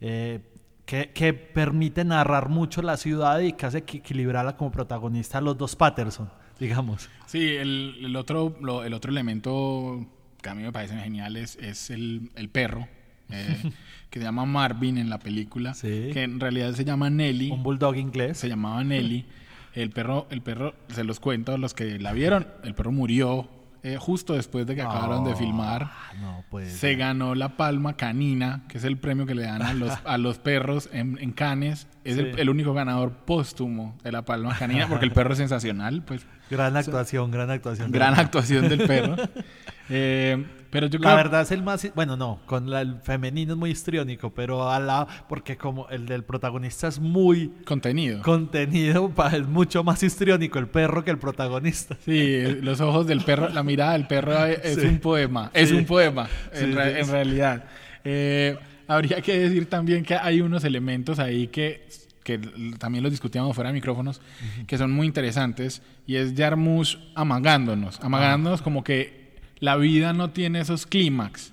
eh, 0.00 0.40
que, 0.84 1.10
que 1.12 1.32
permite 1.32 2.04
narrar 2.04 2.48
mucho 2.48 2.82
la 2.82 2.96
ciudad 2.96 3.38
y 3.40 3.52
que 3.52 3.66
hace 3.66 3.82
que 3.84 3.98
equilibrarla 3.98 4.56
como 4.56 4.72
protagonista 4.72 5.38
a 5.38 5.40
los 5.42 5.56
dos 5.56 5.76
Patterson, 5.76 6.28
digamos. 6.58 7.08
Sí, 7.26 7.54
el, 7.56 7.98
el 8.02 8.16
otro, 8.16 8.56
lo- 8.60 8.82
el 8.84 8.94
otro 8.94 9.10
elemento 9.12 10.04
que 10.42 10.48
a 10.48 10.54
mí 10.54 10.62
me 10.62 10.72
parece 10.72 10.96
genial 10.98 11.36
es, 11.36 11.56
es 11.56 11.90
el, 11.90 12.30
el 12.36 12.48
perro, 12.48 12.88
eh, 13.30 13.70
que 14.10 14.18
se 14.18 14.24
llama 14.24 14.44
Marvin 14.46 14.98
en 14.98 15.10
la 15.10 15.18
película, 15.18 15.74
Sí. 15.74 16.10
que 16.12 16.22
en 16.22 16.40
realidad 16.40 16.72
se 16.72 16.84
llama 16.84 17.10
Nelly. 17.10 17.50
Un 17.52 17.62
bulldog 17.62 17.96
inglés. 17.96 18.38
se 18.38 18.48
llamaba 18.48 18.82
Nelly. 18.82 19.26
El 19.80 19.90
perro, 19.90 20.26
el 20.30 20.42
perro, 20.42 20.74
se 20.88 21.04
los 21.04 21.20
cuento 21.20 21.52
a 21.54 21.58
los 21.58 21.72
que 21.74 21.98
la 21.98 22.12
vieron, 22.12 22.46
el 22.64 22.74
perro 22.74 22.90
murió 22.92 23.48
eh, 23.84 23.96
justo 23.96 24.34
después 24.34 24.66
de 24.66 24.74
que 24.74 24.82
acabaron 24.82 25.24
de 25.24 25.36
filmar. 25.36 25.84
Ah, 25.84 26.12
no, 26.20 26.44
pues. 26.50 26.72
Se 26.72 26.96
ganó 26.96 27.36
la 27.36 27.56
palma 27.56 27.96
canina, 27.96 28.64
que 28.68 28.78
es 28.78 28.84
el 28.84 28.96
premio 28.98 29.24
que 29.24 29.36
le 29.36 29.42
dan 29.44 29.62
a 29.62 29.72
los, 29.74 29.92
a 30.04 30.18
los 30.18 30.38
perros 30.38 30.88
en, 30.92 31.16
en 31.20 31.30
Cannes. 31.32 31.86
Es 32.02 32.16
Sí. 32.16 32.22
el 32.38 32.50
único 32.50 32.74
ganador 32.74 33.12
póstumo 33.12 33.96
de 34.02 34.10
la 34.10 34.22
palma 34.22 34.56
canina, 34.58 34.88
porque 34.88 35.04
el 35.04 35.12
perro 35.12 35.32
es 35.32 35.38
sensacional, 35.38 36.02
pues 36.02 36.26
Gran 36.50 36.76
actuación, 36.76 37.30
gran 37.30 37.50
actuación. 37.50 37.92
gran 37.92 38.18
actuación 38.18 38.68
del 38.68 38.84
perro. 38.86 39.14
Eh, 39.90 40.44
pero 40.70 40.86
yo 40.86 40.98
La 40.98 41.14
verdad 41.14 41.40
es 41.42 41.50
el 41.50 41.62
más, 41.62 41.86
bueno, 41.94 42.16
no, 42.16 42.40
con 42.44 42.68
la- 42.68 42.82
el 42.82 43.00
femenino 43.02 43.54
es 43.54 43.58
muy 43.58 43.70
histriónico, 43.70 44.34
pero 44.34 44.70
a 44.70 44.78
la, 44.78 45.06
porque 45.28 45.56
como 45.56 45.88
el 45.88 46.04
del 46.04 46.24
protagonista 46.24 46.88
es 46.88 46.98
muy 47.00 47.48
contenido. 47.64 48.20
contenido, 48.22 49.10
es 49.32 49.46
mucho 49.48 49.82
más 49.82 50.02
histriónico 50.02 50.58
el 50.58 50.66
perro 50.68 51.02
que 51.04 51.10
el 51.10 51.18
protagonista. 51.18 51.96
Sí, 52.04 52.42
los 52.60 52.80
ojos 52.82 53.06
del 53.06 53.22
perro, 53.22 53.48
la 53.48 53.62
mirada 53.62 53.92
del 53.94 54.06
perro 54.06 54.44
es 54.44 54.74
Sí. 54.74 54.86
un 54.86 54.98
poema, 54.98 55.50
es 55.54 55.70
Sí. 55.70 55.74
un 55.74 55.86
poema, 55.86 56.28
en, 56.52 56.74
re- 56.74 57.02
realidad. 57.04 57.64
Eh, 58.04 58.58
habría 58.86 59.22
que 59.22 59.38
decir 59.38 59.70
también 59.70 60.04
que 60.04 60.16
hay 60.16 60.42
unos 60.42 60.64
elementos 60.64 61.18
ahí 61.18 61.46
que, 61.48 61.88
que 62.24 62.36
también 62.78 63.02
los 63.02 63.10
discutíamos 63.10 63.54
fuera 63.54 63.70
de 63.70 63.74
micrófonos, 63.74 64.20
que 64.66 64.76
son 64.76 64.90
muy 64.92 65.06
interesantes, 65.06 65.80
y 66.06 66.16
es 66.16 66.34
Jarmusch 66.36 66.98
amagándonos, 67.14 67.98
amagándonos 68.02 68.60
como 68.60 68.84
que 68.84 69.27
la 69.60 69.76
vida 69.76 70.12
no 70.12 70.30
tiene 70.30 70.60
esos 70.60 70.86
clímax. 70.86 71.52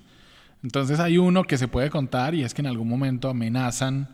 Entonces 0.62 0.98
hay 1.00 1.18
uno 1.18 1.44
que 1.44 1.58
se 1.58 1.68
puede 1.68 1.90
contar 1.90 2.34
y 2.34 2.42
es 2.42 2.54
que 2.54 2.62
en 2.62 2.66
algún 2.66 2.88
momento 2.88 3.28
amenazan 3.28 4.08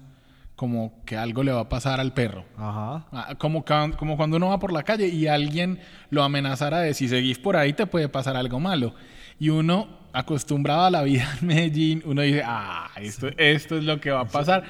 como 0.56 1.02
que 1.04 1.16
algo 1.16 1.42
le 1.42 1.52
va 1.52 1.62
a 1.62 1.68
pasar 1.68 1.98
al 1.98 2.12
perro. 2.12 2.44
Ajá. 2.56 3.06
Ah, 3.10 3.34
Como, 3.38 3.64
cuando 3.64 4.36
uno 4.36 4.48
va 4.48 4.58
por 4.58 4.72
la 4.72 4.82
calle 4.82 5.08
y 5.08 5.26
alguien 5.26 5.80
lo 6.10 6.22
amenazara 6.22 6.80
de 6.80 6.94
si 6.94 7.08
seguís 7.08 7.38
por 7.38 7.56
ahí 7.56 7.72
te 7.72 7.86
puede 7.86 8.08
pasar 8.08 8.36
algo 8.36 8.60
malo. 8.60 8.94
Y 9.40 9.48
uno, 9.48 9.88
acostumbrado 10.12 10.84
a 10.84 10.90
la 10.90 11.02
vida 11.02 11.26
en 11.40 11.46
Medellín, 11.46 12.02
uno 12.04 12.22
dice, 12.22 12.42
ah, 12.44 12.90
esto, 12.96 13.28
esto 13.38 13.78
es 13.78 13.84
lo 13.84 14.00
que 14.00 14.10
va 14.10 14.20
a 14.20 14.28
pasar. 14.28 14.64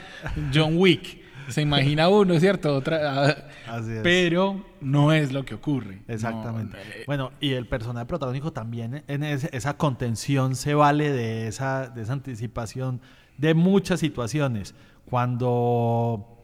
John 0.55 0.77
Wick. 0.77 1.22
Se 1.53 1.63
imagina 1.63 2.09
uno, 2.09 2.39
¿cierto? 2.41 2.75
Otra, 2.75 3.49
Así 3.69 3.93
es. 3.93 4.01
pero 4.03 4.65
no 4.81 5.13
es 5.13 5.33
lo 5.33 5.45
que 5.45 5.55
ocurre. 5.55 6.03
Exactamente. 6.09 6.77
No, 6.77 7.05
Bueno, 7.07 7.31
y 7.41 7.53
el 7.53 7.67
personaje 7.67 8.07
protagónico 8.07 8.53
también 8.53 9.05
en 9.07 9.23
esa 9.23 9.77
contención 9.77 10.57
se 10.57 10.75
vale 10.75 11.13
de 11.13 11.47
esa, 11.49 11.89
de 11.89 12.03
esa 12.03 12.15
anticipación 12.15 13.01
de 13.39 13.55
muchas 13.55 14.01
situaciones. 14.01 14.75
Cuando 15.05 16.43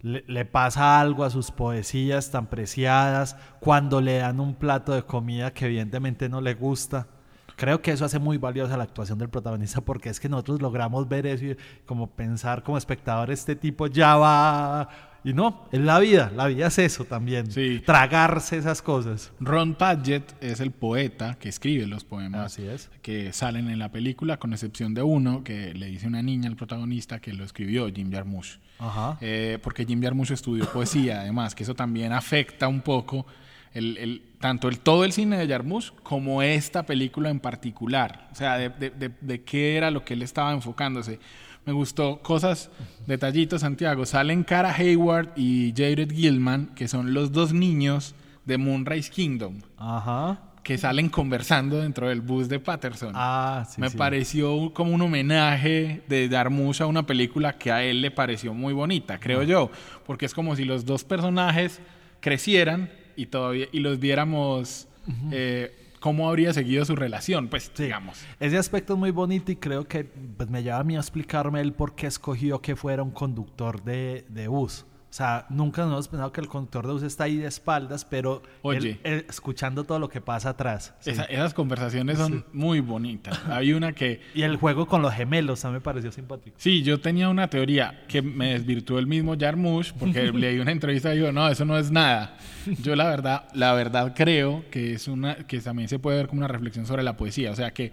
le, 0.00 0.24
le 0.26 0.44
pasa 0.44 1.00
algo 1.00 1.24
a 1.24 1.30
sus 1.30 1.50
poesías 1.50 2.30
tan 2.30 2.46
preciadas, 2.46 3.36
cuando 3.60 4.00
le 4.00 4.18
dan 4.18 4.40
un 4.40 4.54
plato 4.54 4.92
de 4.92 5.02
comida 5.02 5.52
que 5.52 5.66
evidentemente 5.66 6.28
no 6.28 6.40
le 6.40 6.54
gusta. 6.54 7.08
Creo 7.56 7.80
que 7.80 7.90
eso 7.90 8.04
hace 8.04 8.18
muy 8.18 8.36
valiosa 8.36 8.76
la 8.76 8.84
actuación 8.84 9.18
del 9.18 9.30
protagonista 9.30 9.80
porque 9.80 10.10
es 10.10 10.20
que 10.20 10.28
nosotros 10.28 10.60
logramos 10.60 11.08
ver 11.08 11.26
eso 11.26 11.46
y 11.46 11.56
como 11.86 12.08
pensar 12.10 12.62
como 12.62 12.76
espectador, 12.78 13.30
este 13.30 13.56
tipo 13.56 13.86
ya 13.86 14.16
va... 14.16 14.88
Y 15.24 15.32
no, 15.32 15.66
es 15.72 15.80
la 15.80 15.98
vida, 15.98 16.30
la 16.36 16.46
vida 16.46 16.68
es 16.68 16.78
eso 16.78 17.04
también. 17.04 17.50
Sí. 17.50 17.82
Tragarse 17.84 18.58
esas 18.58 18.80
cosas. 18.80 19.32
Ron 19.40 19.74
Padgett 19.74 20.40
es 20.40 20.60
el 20.60 20.70
poeta 20.70 21.34
que 21.34 21.48
escribe 21.48 21.84
los 21.86 22.04
poemas 22.04 22.52
Así 22.52 22.64
es. 22.64 22.90
que 23.02 23.32
salen 23.32 23.68
en 23.68 23.80
la 23.80 23.90
película, 23.90 24.36
con 24.36 24.52
excepción 24.52 24.94
de 24.94 25.02
uno 25.02 25.42
que 25.42 25.74
le 25.74 25.86
dice 25.86 26.06
una 26.06 26.22
niña 26.22 26.48
al 26.48 26.54
protagonista 26.54 27.18
que 27.18 27.32
lo 27.32 27.42
escribió 27.42 27.88
Jim 27.92 28.12
Jarmusch. 28.12 28.58
Ajá. 28.78 29.18
Eh, 29.20 29.58
porque 29.64 29.84
Jim 29.84 30.00
Jarmusch 30.00 30.30
estudió 30.30 30.64
poesía, 30.72 31.22
además, 31.22 31.56
que 31.56 31.64
eso 31.64 31.74
también 31.74 32.12
afecta 32.12 32.68
un 32.68 32.82
poco 32.82 33.26
el, 33.76 33.96
el- 33.98 34.22
tanto 34.40 34.68
el, 34.68 34.78
todo 34.78 35.04
el 35.04 35.12
cine 35.12 35.38
de 35.38 35.48
Jarmusch 35.48 35.92
como 36.02 36.42
esta 36.42 36.84
película 36.84 37.30
en 37.30 37.40
particular. 37.40 38.28
O 38.32 38.34
sea, 38.34 38.56
de, 38.58 38.68
de- 38.70 38.90
de- 38.90 39.12
de 39.20 39.42
qué 39.42 39.76
era 39.76 39.90
lo 39.90 40.04
que 40.04 40.14
él 40.14 40.22
estaba 40.22 40.52
enfocándose. 40.52 41.18
Me 41.64 41.72
gustó 41.72 42.20
cosas, 42.22 42.70
detallitos, 43.06 43.62
Santiago. 43.62 44.06
Salen 44.06 44.44
Cara 44.44 44.72
Hayward 44.74 45.30
y 45.36 45.72
Jared 45.76 46.12
Gilman, 46.12 46.66
que 46.76 46.86
son 46.86 47.12
los 47.12 47.32
dos 47.32 47.52
niños 47.52 48.14
de 48.44 48.56
Moonrise 48.56 49.10
Kingdom, 49.10 49.58
Ajá. 49.76 50.38
que 50.62 50.78
salen 50.78 51.08
conversando 51.08 51.80
dentro 51.80 52.08
del 52.08 52.20
bus 52.20 52.48
de 52.48 52.60
Patterson. 52.60 53.10
Ah, 53.16 53.66
sí. 53.68 53.80
Me 53.80 53.88
sí. 53.90 53.96
pareció 53.96 54.72
como 54.74 54.92
un 54.92 55.02
homenaje 55.02 56.02
de 56.08 56.28
Darmush 56.28 56.82
a 56.82 56.86
una 56.86 57.04
película 57.04 57.58
que 57.58 57.72
a 57.72 57.82
él 57.82 58.00
le 58.00 58.12
pareció 58.12 58.54
muy 58.54 58.72
bonita, 58.72 59.18
creo 59.18 59.42
yo, 59.42 59.70
porque 60.06 60.26
es 60.26 60.34
como 60.34 60.54
si 60.54 60.64
los 60.64 60.84
dos 60.84 61.02
personajes 61.02 61.80
crecieran 62.20 62.90
y 63.16 63.26
todavía 63.26 63.66
y 63.72 63.80
los 63.80 63.98
viéramos 63.98 64.88
eh, 65.30 65.74
cómo 66.00 66.28
habría 66.28 66.52
seguido 66.52 66.84
su 66.84 66.94
relación, 66.96 67.48
pues 67.48 67.70
Sí. 67.74 67.84
digamos. 67.84 68.20
Ese 68.40 68.58
aspecto 68.58 68.92
es 68.94 68.98
muy 68.98 69.10
bonito 69.10 69.50
y 69.52 69.56
creo 69.56 69.86
que 69.86 70.04
pues, 70.04 70.48
me 70.50 70.62
lleva 70.62 70.78
a 70.78 70.84
mí 70.84 70.96
a 70.96 71.00
explicarme 71.00 71.60
el 71.60 71.72
por 71.72 71.94
qué 71.94 72.06
escogió 72.06 72.60
que 72.60 72.76
fuera 72.76 73.02
un 73.02 73.10
conductor 73.10 73.82
de, 73.82 74.24
de 74.28 74.48
bus. 74.48 74.84
O 75.08 75.12
sea, 75.16 75.46
nunca 75.48 75.82
nos 75.82 75.92
hemos 75.92 76.08
pensado 76.08 76.30
que 76.32 76.40
el 76.42 76.48
conductor 76.48 76.86
de 76.86 76.92
bus 76.92 77.02
está 77.02 77.24
ahí 77.24 77.36
de 77.36 77.46
espaldas, 77.46 78.04
pero 78.04 78.42
Oye. 78.60 78.78
él- 78.78 79.00
él 79.04 79.26
escuchando 79.30 79.84
todo 79.84 79.98
lo 79.98 80.08
que 80.10 80.20
pasa 80.20 80.50
atrás. 80.50 80.94
Sí. 81.00 81.10
Esa- 81.10 81.24
esas 81.24 81.54
conversaciones 81.54 82.18
son 82.18 82.44
muy 82.52 82.80
bonitas. 82.80 83.40
Hay 83.48 83.72
una 83.72 83.92
que 83.92 84.20
Y 84.34 84.42
el 84.42 84.56
juego 84.56 84.86
con 84.86 85.00
los 85.00 85.14
gemelos 85.14 85.60
también 85.62 85.78
me 85.78 85.80
pareció 85.80 86.12
simpático. 86.12 86.56
Sí, 86.60 86.82
yo 86.82 87.00
tenía 87.00 87.28
una 87.30 87.48
teoría 87.48 88.04
que 88.08 88.20
me 88.20 88.52
desvirtuó 88.52 88.98
el 88.98 89.06
mismo 89.06 89.36
Jarmusch 89.38 89.92
porque 89.94 90.30
leí 90.32 90.58
una 90.58 90.72
entrevista 90.72 91.14
y 91.14 91.18
dijo, 91.20 91.32
no, 91.32 91.48
eso 91.48 91.64
no 91.64 91.78
es 91.78 91.90
nada. 91.90 92.36
Yo 92.82 92.94
la 92.94 93.04
verdad, 93.08 93.48
la 93.54 93.72
verdad 93.72 94.12
creo 94.14 94.64
que 94.70 94.92
es 94.92 95.08
una, 95.08 95.36
que 95.46 95.60
también 95.60 95.88
se 95.88 95.98
puede 95.98 96.18
ver 96.18 96.26
como 96.26 96.40
una 96.40 96.48
reflexión 96.48 96.84
sobre 96.84 97.02
la 97.02 97.16
poesía. 97.16 97.52
O 97.52 97.56
sea 97.56 97.72
que 97.72 97.92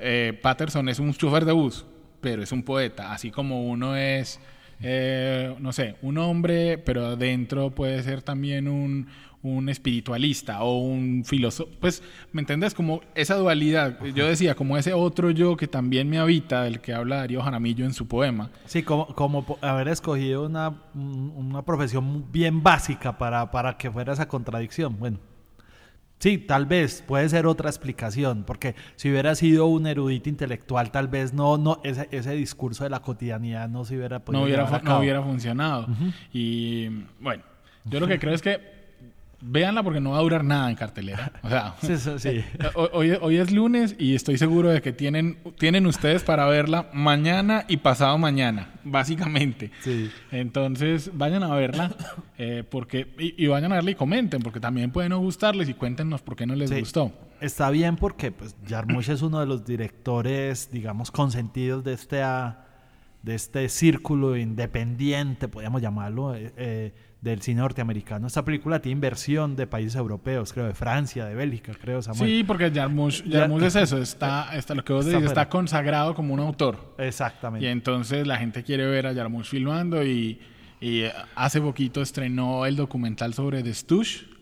eh, 0.00 0.36
Patterson 0.42 0.88
es 0.88 0.98
un 0.98 1.12
chofer 1.14 1.44
de 1.44 1.52
bus, 1.52 1.84
pero 2.20 2.42
es 2.42 2.50
un 2.50 2.64
poeta, 2.64 3.12
así 3.12 3.30
como 3.30 3.66
uno 3.68 3.94
es, 3.94 4.40
eh, 4.80 5.54
no 5.58 5.72
sé, 5.72 5.96
un 6.02 6.18
hombre, 6.18 6.78
pero 6.78 7.06
adentro 7.06 7.70
puede 7.74 8.02
ser 8.02 8.22
también 8.22 8.68
un, 8.68 9.06
un 9.42 9.68
espiritualista 9.68 10.62
o 10.62 10.78
un 10.78 11.24
filósofo. 11.24 11.70
Pues, 11.80 12.02
¿me 12.32 12.40
entiendes? 12.42 12.74
Como 12.74 13.00
esa 13.14 13.36
dualidad. 13.36 13.98
Yo 14.14 14.26
decía, 14.26 14.54
como 14.54 14.76
ese 14.76 14.92
otro 14.92 15.30
yo 15.30 15.56
que 15.56 15.66
también 15.68 16.08
me 16.10 16.18
habita, 16.18 16.64
del 16.64 16.80
que 16.80 16.92
habla 16.92 17.16
Darío 17.16 17.42
Jaramillo 17.42 17.84
en 17.84 17.94
su 17.94 18.06
poema. 18.08 18.50
Sí, 18.66 18.82
como, 18.82 19.06
como 19.14 19.58
haber 19.62 19.88
escogido 19.88 20.46
una, 20.46 20.82
un- 20.94 21.32
una 21.36 21.62
profesión 21.62 22.30
bien 22.32 22.62
básica 22.62 23.16
para, 23.18 23.50
para 23.50 23.76
que 23.78 23.90
fuera 23.90 24.12
esa 24.12 24.26
contradicción. 24.28 24.98
Bueno, 24.98 25.18
sí, 26.18 26.38
tal 26.38 26.66
vez 26.66 27.02
puede 27.06 27.28
ser 27.28 27.46
otra 27.46 27.68
explicación, 27.68 28.44
porque 28.44 28.74
si 28.96 29.10
hubiera 29.10 29.34
sido 29.34 29.66
un 29.66 29.86
erudito 29.86 30.28
intelectual, 30.28 30.90
tal 30.90 31.08
vez 31.08 31.32
no, 31.32 31.58
no 31.58 31.80
ese, 31.84 32.08
ese 32.10 32.32
discurso 32.32 32.84
de 32.84 32.90
la 32.90 33.00
cotidianidad 33.00 33.68
no 33.68 33.84
se 33.84 33.96
hubiera 33.96 34.20
podido 34.20 34.40
no 34.40 34.46
hubiera, 34.46 34.82
no 34.82 34.98
hubiera 34.98 35.22
funcionado. 35.22 35.88
Y 36.32 36.88
bueno, 37.20 37.42
yo 37.84 38.00
lo 38.00 38.06
que 38.06 38.18
creo 38.18 38.34
es 38.34 38.42
que 38.42 38.75
véanla 39.48 39.82
porque 39.82 40.00
no 40.00 40.10
va 40.10 40.18
a 40.18 40.22
durar 40.22 40.44
nada 40.44 40.68
en 40.68 40.76
cartelera. 40.76 41.32
O 41.42 41.48
sea, 41.48 41.74
Sí, 41.82 41.96
sí, 41.96 42.10
sí. 42.18 42.44
ho- 42.74 42.90
hoy, 42.92 43.12
hoy 43.20 43.36
es 43.36 43.50
lunes 43.52 43.94
y 43.98 44.14
estoy 44.14 44.38
seguro 44.38 44.68
de 44.70 44.82
que 44.82 44.92
tienen, 44.92 45.38
tienen 45.58 45.86
ustedes 45.86 46.22
para 46.24 46.46
verla 46.46 46.90
mañana 46.92 47.64
y 47.68 47.76
pasado 47.78 48.18
mañana, 48.18 48.70
básicamente. 48.84 49.70
Sí. 49.82 50.10
Entonces, 50.32 51.10
vayan 51.14 51.42
a 51.42 51.54
verla 51.54 51.94
eh, 52.38 52.64
porque 52.68 53.14
y, 53.18 53.42
y 53.44 53.46
vayan 53.46 53.72
a 53.72 53.76
verla 53.76 53.90
y 53.92 53.94
comenten, 53.94 54.42
porque 54.42 54.60
también 54.60 54.90
puede 54.90 55.08
no 55.08 55.18
gustarles 55.18 55.68
y 55.68 55.74
cuéntenos 55.74 56.22
por 56.22 56.36
qué 56.36 56.46
no 56.46 56.54
les 56.54 56.70
gustó. 56.78 57.12
Está 57.40 57.70
bien 57.70 57.96
porque 57.96 58.32
pues, 58.32 58.56
Jarmusch 58.66 59.10
es 59.10 59.20
uno 59.22 59.40
de 59.40 59.46
los 59.46 59.64
directores, 59.66 60.70
digamos, 60.72 61.10
consentidos 61.10 61.84
de 61.84 61.92
este, 61.92 62.16
de 63.22 63.34
este 63.34 63.68
círculo 63.68 64.36
independiente, 64.36 65.46
podríamos 65.48 65.82
llamarlo, 65.82 66.34
eh, 66.34 66.52
eh, 66.56 66.94
del 67.30 67.42
cine 67.42 67.60
norteamericano. 67.60 68.26
Esta 68.26 68.44
película 68.44 68.80
tiene 68.80 68.94
inversión 68.94 69.56
de 69.56 69.66
países 69.66 69.96
europeos, 69.96 70.52
creo, 70.52 70.66
de 70.66 70.74
Francia, 70.74 71.26
de 71.26 71.34
Bélgica, 71.34 71.72
creo, 71.80 72.00
Samuel. 72.00 72.30
Sí, 72.30 72.44
porque 72.44 72.70
Jarmusch, 72.70 73.22
es 73.26 73.76
eso, 73.76 73.98
está, 73.98 74.56
está 74.56 74.74
lo 74.74 74.84
que 74.84 74.92
vos 74.92 75.04
decís, 75.04 75.24
está 75.24 75.48
consagrado 75.48 76.14
como 76.14 76.34
un 76.34 76.40
autor. 76.40 76.94
Y 76.98 77.02
Exactamente. 77.02 77.70
entonces 77.70 78.26
la 78.26 78.36
gente 78.36 78.62
quiere 78.62 78.86
ver 78.86 79.06
a 79.06 79.14
Jarmusch 79.14 79.46
filmando 79.46 80.04
y, 80.04 80.38
y 80.80 81.02
hace 81.34 81.60
poquito 81.60 82.00
estrenó 82.00 82.64
el 82.64 82.76
documental 82.76 83.34
sobre 83.34 83.62
The 83.62 83.74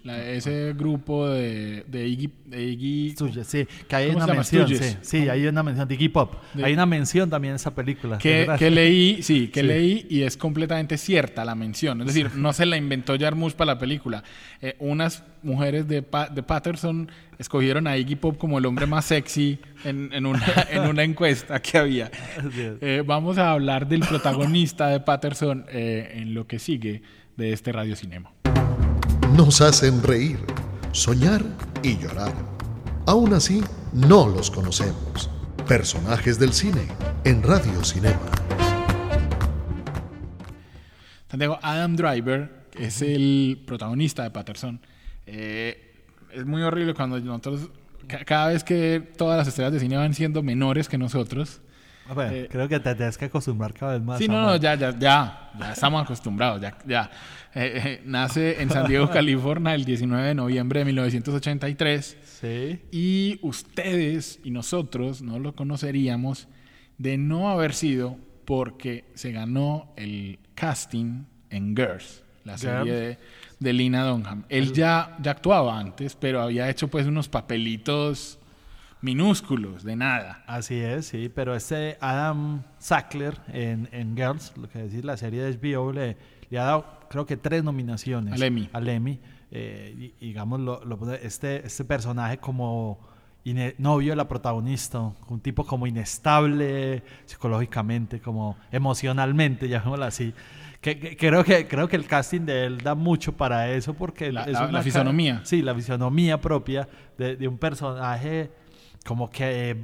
la- 0.04 0.22
ese 0.30 0.72
grupo 0.74 1.28
de, 1.28 1.84
de 1.88 2.06
Iggy, 2.06 2.30
de 2.46 2.62
Iggy- 2.68 3.12
Stooges, 3.14 3.46
sí, 3.46 3.66
que 3.88 3.96
hay 3.96 4.06
¿Cómo 4.12 4.24
una 4.24 4.34
mención, 4.34 4.68
sí, 4.68 4.96
sí, 5.00 5.28
hay 5.28 5.46
una 5.46 5.62
mención 5.62 5.88
de 5.88 5.94
Iggy 5.94 6.08
Pop. 6.10 6.34
De- 6.54 6.64
Hay 6.64 6.74
una 6.74 6.86
mención 6.86 7.28
también 7.30 7.52
en 7.52 7.56
esa 7.56 7.74
película. 7.74 8.18
que, 8.18 8.46
leí, 8.70 9.22
sí, 9.22 9.48
que 9.48 9.60
Sí. 9.62 9.66
leí 9.66 10.06
y 10.10 10.22
es 10.22 10.36
completamente 10.36 10.98
cierta 10.98 11.44
la 11.44 11.54
mención. 11.54 12.00
Es 12.02 12.08
decir, 12.08 12.30
no 12.36 12.52
se 12.52 12.66
la 12.66 12.76
inventó 12.76 13.18
Jarmusch 13.18 13.54
para 13.54 13.72
la 13.74 13.78
película. 13.78 14.22
Eh, 14.60 14.76
unas 14.78 15.24
mujeres 15.42 15.88
de, 15.88 16.02
Pa- 16.02 16.28
de 16.28 16.42
Patterson 16.42 17.10
escogieron 17.38 17.86
a 17.86 17.96
Iggy 17.96 18.16
Pop 18.16 18.36
como 18.38 18.58
el 18.58 18.66
hombre 18.66 18.86
más 18.86 19.06
sexy 19.06 19.58
en, 19.84 20.10
en 20.12 20.26
una, 20.26 20.44
en 20.70 20.82
una 20.82 21.02
encuesta 21.02 21.60
que 21.60 21.78
había. 21.78 22.10
Eh, 22.80 23.02
vamos 23.06 23.38
a 23.38 23.50
hablar 23.50 23.88
del 23.88 24.00
protagonista 24.00 24.88
de 24.88 25.00
Patterson 25.00 25.64
eh, 25.70 26.12
en 26.16 26.34
lo 26.34 26.46
que 26.46 26.58
sigue 26.58 27.02
de 27.36 27.52
este 27.52 27.72
Radio 27.72 27.96
Cinema. 27.96 28.30
Nos 29.36 29.60
hacen 29.60 30.02
reír, 30.02 30.38
soñar 30.92 31.42
y 31.82 31.96
llorar. 31.98 32.32
Aún 33.06 33.34
así, 33.34 33.62
no 33.92 34.28
los 34.28 34.50
conocemos. 34.50 35.30
Personajes 35.68 36.38
del 36.38 36.52
cine 36.52 36.86
en 37.24 37.42
Radio 37.42 37.82
Cinema. 37.84 38.20
Santiago, 41.28 41.58
Adam 41.62 41.96
Driver, 41.96 42.66
que 42.70 42.86
es 42.86 43.02
el 43.02 43.62
protagonista 43.66 44.22
de 44.22 44.30
Patterson, 44.30 44.80
eh, 45.26 45.94
es 46.32 46.44
muy 46.46 46.62
horrible 46.62 46.94
cuando 46.94 47.18
nosotros, 47.18 47.70
ca- 48.06 48.24
cada 48.24 48.48
vez 48.48 48.62
que 48.62 49.00
todas 49.16 49.36
las 49.38 49.48
estrellas 49.48 49.72
de 49.72 49.80
cine 49.80 49.96
van 49.96 50.14
siendo 50.14 50.42
menores 50.42 50.88
que 50.88 50.96
nosotros. 50.98 51.60
Bueno, 52.14 52.32
eh, 52.32 52.48
creo 52.50 52.68
que 52.68 52.78
te 52.78 52.94
tienes 52.94 53.16
que 53.18 53.24
acostumbrar 53.24 53.72
cada 53.74 53.94
vez 53.94 54.02
más. 54.02 54.18
Sí, 54.18 54.28
no, 54.28 54.42
no, 54.42 54.56
ya, 54.56 54.74
ya, 54.76 54.96
ya, 54.96 55.43
ya 55.58 55.72
estamos 55.72 56.02
acostumbrados, 56.02 56.60
ya, 56.60 56.76
ya. 56.86 57.10
Eh, 57.54 57.82
eh, 57.84 58.02
nace 58.04 58.60
en 58.60 58.70
San 58.70 58.86
Diego, 58.88 59.08
California, 59.12 59.74
el 59.74 59.84
19 59.84 60.28
de 60.28 60.34
noviembre 60.34 60.80
de 60.80 60.84
1983. 60.86 62.16
Sí. 62.40 62.80
Y 62.90 63.38
ustedes 63.42 64.40
y 64.42 64.50
nosotros 64.50 65.22
no 65.22 65.38
lo 65.38 65.54
conoceríamos 65.54 66.48
de 66.98 67.16
no 67.18 67.50
haber 67.50 67.74
sido 67.74 68.18
porque 68.44 69.04
se 69.14 69.32
ganó 69.32 69.92
el 69.96 70.38
casting 70.54 71.24
en 71.50 71.76
Girls, 71.76 72.22
la 72.44 72.58
serie 72.58 72.92
de, 72.92 73.18
de 73.58 73.72
Lina 73.72 74.04
Dunham. 74.04 74.44
Él 74.48 74.72
ya, 74.72 75.16
ya 75.22 75.32
actuaba 75.32 75.78
antes, 75.78 76.16
pero 76.16 76.42
había 76.42 76.68
hecho 76.68 76.88
pues 76.88 77.06
unos 77.06 77.28
papelitos 77.28 78.38
minúsculos, 79.04 79.84
de 79.84 79.96
nada. 79.96 80.42
Así 80.46 80.80
es, 80.80 81.06
sí, 81.06 81.28
pero 81.32 81.54
este 81.54 81.98
Adam 82.00 82.62
Sackler 82.78 83.38
en, 83.52 83.88
en 83.92 84.16
Girls, 84.16 84.52
lo 84.56 84.68
que 84.68 84.78
decir, 84.80 85.04
la 85.04 85.16
serie 85.16 85.42
de 85.42 85.56
HBO, 85.76 85.92
le, 85.92 86.16
le 86.50 86.58
ha 86.58 86.64
dado 86.64 86.86
creo 87.10 87.26
que 87.26 87.36
tres 87.36 87.62
nominaciones 87.62 88.34
Al 88.34 88.42
Emmy. 88.42 88.68
Al 88.72 88.88
Emmy. 88.88 89.20
Eh, 89.50 90.12
y- 90.20 90.26
digamos, 90.26 90.58
lo, 90.60 90.84
lo 90.84 90.98
pone- 90.98 91.20
este, 91.22 91.64
este 91.64 91.84
personaje 91.84 92.38
como 92.38 92.98
novio 93.78 94.12
de 94.12 94.16
la 94.16 94.26
protagonista, 94.26 94.98
un 95.28 95.40
tipo 95.40 95.66
como 95.66 95.86
inestable 95.86 97.02
psicológicamente, 97.26 98.20
como 98.20 98.56
emocionalmente, 98.72 99.68
llamémoslo 99.68 100.06
así. 100.06 100.32
Que, 100.80 100.98
que- 100.98 101.16
creo, 101.16 101.44
que, 101.44 101.68
creo 101.68 101.88
que 101.88 101.96
el 101.96 102.06
casting 102.06 102.40
de 102.42 102.64
él 102.64 102.78
da 102.78 102.94
mucho 102.94 103.36
para 103.36 103.70
eso 103.70 103.94
porque 103.94 104.32
La- 104.32 104.44
es 104.44 104.52
la- 104.54 104.62
una 104.64 104.72
la 104.72 104.82
fisonomía. 104.82 105.40
Sí, 105.44 105.62
la 105.62 105.74
fisonomía 105.74 106.40
propia 106.40 106.88
de, 107.18 107.36
de 107.36 107.46
un 107.48 107.58
personaje 107.58 108.50
como 109.04 109.30
que 109.30 109.76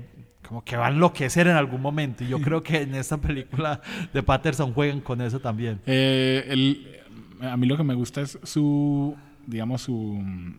como 0.46 0.64
que 0.64 0.76
va 0.76 0.88
a 0.88 0.90
enloquecer 0.90 1.46
en 1.46 1.56
algún 1.56 1.80
momento. 1.80 2.24
Y 2.24 2.28
yo 2.28 2.40
creo 2.42 2.62
que 2.62 2.82
en 2.82 2.94
esta 2.96 3.18
película 3.18 3.80
de 4.12 4.22
Patterson 4.22 4.72
juegan 4.74 5.00
con 5.00 5.20
eso 5.20 5.38
también. 5.40 5.80
Eh, 5.86 6.44
el- 6.48 6.96
a 7.42 7.56
mí 7.56 7.66
lo 7.66 7.76
que 7.76 7.84
me 7.84 7.94
gusta 7.94 8.20
es 8.20 8.38
su, 8.42 9.16
digamos, 9.46 9.82
su 9.82 9.94
mm, 10.20 10.54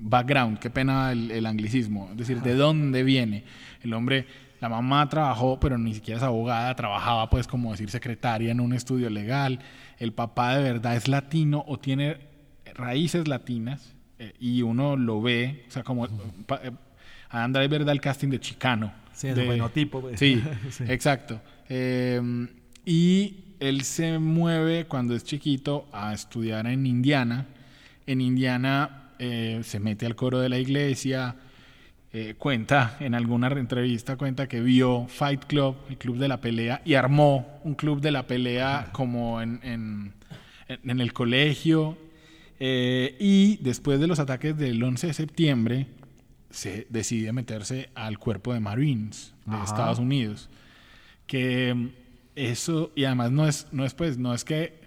background, 0.00 0.58
qué 0.58 0.70
pena 0.70 1.12
el, 1.12 1.30
el 1.30 1.46
anglicismo, 1.46 2.08
es 2.10 2.16
decir, 2.18 2.42
de 2.42 2.54
dónde 2.54 3.02
viene. 3.02 3.44
El 3.82 3.92
hombre, 3.94 4.26
la 4.60 4.68
mamá 4.68 5.08
trabajó, 5.08 5.60
pero 5.60 5.78
ni 5.78 5.94
siquiera 5.94 6.18
es 6.18 6.24
abogada, 6.24 6.74
trabajaba 6.74 7.30
pues 7.30 7.46
como 7.46 7.70
decir 7.72 7.90
secretaria 7.90 8.50
en 8.52 8.60
un 8.60 8.72
estudio 8.72 9.08
legal. 9.10 9.60
El 9.98 10.12
papá 10.12 10.56
de 10.56 10.62
verdad 10.64 10.96
es 10.96 11.08
latino 11.08 11.64
o 11.66 11.78
tiene 11.78 12.18
raíces 12.74 13.28
latinas 13.28 13.94
eh, 14.18 14.32
y 14.40 14.62
uno 14.62 14.96
lo 14.96 15.22
ve, 15.22 15.64
o 15.68 15.70
sea, 15.70 15.82
como 15.82 16.06
eh, 16.06 16.10
Adam 17.30 17.52
Driver 17.52 17.84
da 17.84 17.92
el 17.92 18.00
casting 18.00 18.28
de 18.28 18.40
Chicano. 18.40 18.92
Sí, 19.12 19.28
el 19.28 19.34
de- 19.36 19.46
buenotipo, 19.46 20.00
pues. 20.00 20.18
Sí, 20.18 20.42
Sí. 20.70 20.84
exacto. 20.88 21.40
Eh, 21.68 22.20
y 22.84 23.36
él 23.60 23.82
se 23.82 24.18
mueve 24.18 24.84
cuando 24.86 25.14
es 25.14 25.24
chiquito 25.24 25.88
a 25.92 26.12
estudiar 26.12 26.66
en 26.66 26.86
Indiana. 26.86 27.46
En 28.06 28.20
Indiana 28.20 29.10
eh, 29.18 29.60
se 29.64 29.80
mete 29.80 30.04
al 30.06 30.14
coro 30.14 30.38
de 30.40 30.48
la 30.48 30.58
iglesia. 30.58 31.36
eh, 32.12 32.34
cuenta 32.38 32.96
en 33.00 33.14
alguna 33.14 33.48
entrevista 33.48 34.16
cuenta 34.16 34.46
que 34.48 34.60
vio 34.62 35.06
Fight 35.08 35.44
Club, 35.44 35.76
el 35.90 35.98
club 35.98 36.16
de 36.16 36.28
la 36.28 36.40
pelea, 36.40 36.80
y 36.84 36.94
armó 36.94 37.60
un 37.64 37.74
club 37.74 38.00
de 38.00 38.10
la 38.10 38.26
pelea 38.26 38.88
como 38.92 39.42
en- 39.42 39.60
en 40.68 41.00
el 41.00 41.12
colegio. 41.12 41.98
Eh, 42.58 43.16
y 43.20 43.56
después 43.58 44.00
de 44.00 44.06
los 44.06 44.18
ataques 44.18 44.56
del 44.56 44.82
11 44.82 45.08
de 45.08 45.12
septiembre, 45.12 45.86
se 46.56 46.86
decide 46.88 47.32
meterse 47.32 47.90
al 47.94 48.18
cuerpo 48.18 48.54
de 48.54 48.60
Marines 48.60 49.34
de 49.44 49.54
Ajá. 49.54 49.64
Estados 49.64 49.98
Unidos. 49.98 50.48
Que 51.26 51.90
eso, 52.34 52.92
y 52.94 53.04
además 53.04 53.30
no 53.30 53.46
es, 53.46 53.66
no 53.72 53.84
es 53.84 53.92
pues, 53.94 54.16
no 54.16 54.32
es 54.32 54.44
que 54.44 54.86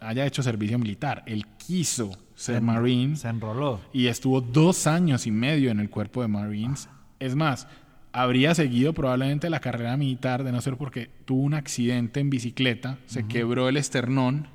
haya 0.00 0.26
hecho 0.26 0.42
servicio 0.42 0.78
militar, 0.78 1.22
él 1.26 1.46
quiso 1.64 2.10
ser 2.34 2.62
Marine 2.62 3.16
Se 3.16 3.28
enroló. 3.28 3.80
y 3.92 4.06
estuvo 4.06 4.40
dos 4.40 4.86
años 4.86 5.26
y 5.26 5.30
medio 5.30 5.70
en 5.70 5.78
el 5.78 5.90
cuerpo 5.90 6.22
de 6.22 6.28
Marines. 6.28 6.88
Es 7.18 7.36
más, 7.36 7.68
habría 8.12 8.54
seguido 8.54 8.94
probablemente 8.94 9.50
la 9.50 9.60
carrera 9.60 9.96
militar 9.96 10.42
de 10.42 10.52
no 10.52 10.60
ser 10.62 10.76
porque 10.76 11.10
tuvo 11.26 11.42
un 11.42 11.54
accidente 11.54 12.18
en 12.20 12.30
bicicleta, 12.30 12.98
se 13.06 13.26
quebró 13.26 13.68
el 13.68 13.76
esternón 13.76 14.48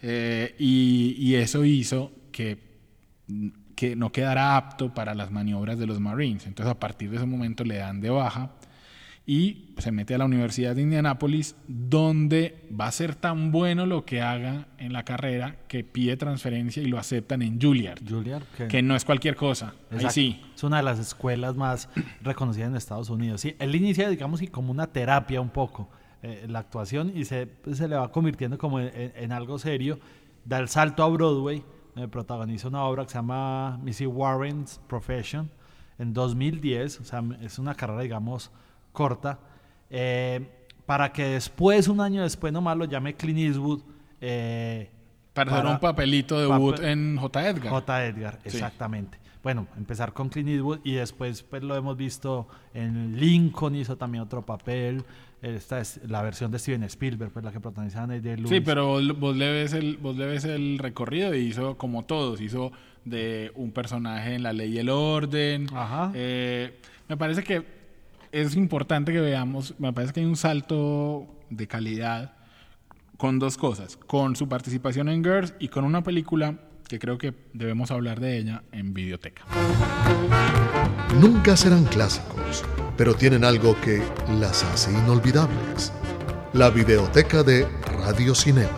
eh, 0.00 0.54
y, 0.58 1.14
y 1.18 1.34
eso 1.34 1.64
hizo 1.64 2.10
que, 2.32 2.58
que 3.74 3.96
no 3.96 4.10
quedara 4.12 4.56
apto 4.56 4.92
para 4.94 5.14
las 5.14 5.30
maniobras 5.30 5.78
de 5.78 5.86
los 5.86 6.00
Marines. 6.00 6.46
Entonces 6.46 6.70
a 6.72 6.78
partir 6.78 7.10
de 7.10 7.16
ese 7.16 7.26
momento 7.26 7.64
le 7.64 7.76
dan 7.78 8.00
de 8.00 8.10
baja 8.10 8.50
y 9.26 9.70
se 9.78 9.90
mete 9.90 10.14
a 10.14 10.18
la 10.18 10.26
Universidad 10.26 10.76
de 10.76 10.82
Indianápolis, 10.82 11.56
donde 11.66 12.56
va 12.78 12.88
a 12.88 12.92
ser 12.92 13.14
tan 13.14 13.52
bueno 13.52 13.86
lo 13.86 14.04
que 14.04 14.20
haga 14.20 14.66
en 14.76 14.92
la 14.92 15.02
carrera 15.04 15.56
que 15.66 15.82
pide 15.82 16.16
transferencia 16.18 16.82
y 16.82 16.86
lo 16.86 16.98
aceptan 16.98 17.40
en 17.40 17.58
Juilliard, 17.58 18.00
Juilliard, 18.06 18.42
que, 18.56 18.68
que 18.68 18.82
no 18.82 18.94
es 18.94 19.04
cualquier 19.06 19.34
cosa. 19.34 19.72
Ahí 19.90 20.06
sí. 20.10 20.42
Es 20.54 20.62
una 20.62 20.76
de 20.78 20.82
las 20.82 20.98
escuelas 20.98 21.56
más 21.56 21.88
reconocidas 22.22 22.68
en 22.68 22.76
Estados 22.76 23.08
Unidos. 23.08 23.40
Sí, 23.40 23.56
él 23.58 23.74
inicia, 23.74 24.10
digamos, 24.10 24.42
como 24.50 24.70
una 24.70 24.88
terapia 24.88 25.40
un 25.40 25.48
poco 25.50 25.88
eh, 26.22 26.44
la 26.48 26.58
actuación 26.58 27.12
y 27.16 27.24
se, 27.24 27.48
se 27.72 27.88
le 27.88 27.96
va 27.96 28.12
convirtiendo 28.12 28.58
como 28.58 28.78
en, 28.78 28.88
en- 28.94 29.12
en 29.16 29.32
algo 29.32 29.58
serio. 29.58 29.98
Da 30.44 30.58
el 30.58 30.68
salto 30.68 31.02
a 31.02 31.08
Broadway, 31.08 31.62
eh, 31.96 32.08
protagoniza 32.08 32.68
una 32.68 32.84
obra 32.84 33.04
que 33.04 33.10
se 33.10 33.14
llama 33.18 33.78
Missy 33.82 34.06
Warren's 34.06 34.80
Profession 34.88 35.50
en 35.98 36.12
2010. 36.12 37.00
O 37.00 37.04
sea, 37.04 37.22
es 37.40 37.58
una 37.58 37.74
carrera, 37.74 38.02
digamos, 38.02 38.50
corta. 38.92 39.38
eh, 39.90 40.48
para 40.86 41.12
que 41.12 41.24
después, 41.24 41.88
un 41.88 42.00
año 42.00 42.22
después 42.22 42.52
nomás, 42.52 42.76
lo 42.76 42.84
llame 42.84 43.14
Clint 43.14 43.38
Eastwood. 43.38 43.80
eh, 44.20 44.90
Para, 45.32 45.52
hacer 45.52 45.66
un 45.66 45.78
papelito 45.80 46.38
de 46.38 46.46
papel- 46.48 46.60
Wood 46.60 46.82
en 46.84 47.16
J. 47.16 47.48
Edgar. 47.48 47.70
J. 47.72 48.04
Edgar, 48.06 48.34
Sí. 48.42 48.48
exactamente. 48.56 49.18
Bueno, 49.42 49.66
empezar 49.76 50.12
con 50.12 50.28
Clint 50.30 50.48
Eastwood 50.48 50.80
y 50.84 50.92
después 50.94 51.42
pues, 51.42 51.62
lo 51.62 51.74
hemos 51.76 51.96
visto 51.96 52.48
en 52.72 53.18
Lincoln, 53.18 53.74
hizo 53.76 53.96
también 53.96 54.22
otro 54.24 54.42
papel. 54.44 55.04
Esta 55.44 55.78
es 55.78 56.00
la 56.08 56.22
versión 56.22 56.50
de 56.50 56.58
Steven 56.58 56.82
Spielberg, 56.84 57.30
pues 57.30 57.44
la 57.44 57.52
que 57.52 57.60
protagonizaban 57.60 58.22
de 58.22 58.36
Lewis. 58.36 58.48
Sí, 58.48 58.60
pero 58.60 58.86
vos, 58.86 59.18
vos 59.18 59.36
le 59.36 59.52
ves 59.52 59.74
el, 59.74 59.98
vos 59.98 60.16
le 60.16 60.24
ves 60.24 60.44
el 60.44 60.78
recorrido 60.78 61.34
y 61.34 61.40
hizo 61.40 61.76
como 61.76 62.04
todos, 62.04 62.40
hizo 62.40 62.72
de 63.04 63.52
un 63.54 63.70
personaje 63.70 64.34
en 64.34 64.42
La 64.42 64.54
Ley 64.54 64.72
y 64.72 64.78
el 64.78 64.88
Orden. 64.88 65.66
Ajá. 65.74 66.10
Eh, 66.14 66.80
me 67.10 67.18
parece 67.18 67.44
que 67.44 67.62
es 68.32 68.56
importante 68.56 69.12
que 69.12 69.20
veamos, 69.20 69.74
me 69.78 69.92
parece 69.92 70.14
que 70.14 70.20
hay 70.20 70.26
un 70.26 70.36
salto 70.36 71.26
de 71.50 71.66
calidad 71.66 72.32
con 73.18 73.38
dos 73.38 73.58
cosas, 73.58 73.98
con 73.98 74.36
su 74.36 74.48
participación 74.48 75.10
en 75.10 75.22
Girls 75.22 75.54
y 75.58 75.68
con 75.68 75.84
una 75.84 76.02
película 76.02 76.58
que 76.88 76.98
creo 76.98 77.18
que 77.18 77.34
debemos 77.52 77.90
hablar 77.90 78.18
de 78.18 78.38
ella 78.38 78.62
en 78.72 78.94
Videoteca. 78.94 79.42
Nunca 81.20 81.54
serán 81.56 81.84
clásicos, 81.84 82.64
pero 82.96 83.14
tienen 83.14 83.44
algo 83.44 83.78
que 83.80 84.02
las 84.40 84.62
hace 84.64 84.92
inolvidables. 84.92 85.92
La 86.52 86.70
videoteca 86.70 87.42
de 87.42 87.66
Radio 88.04 88.34
Cinema. 88.34 88.70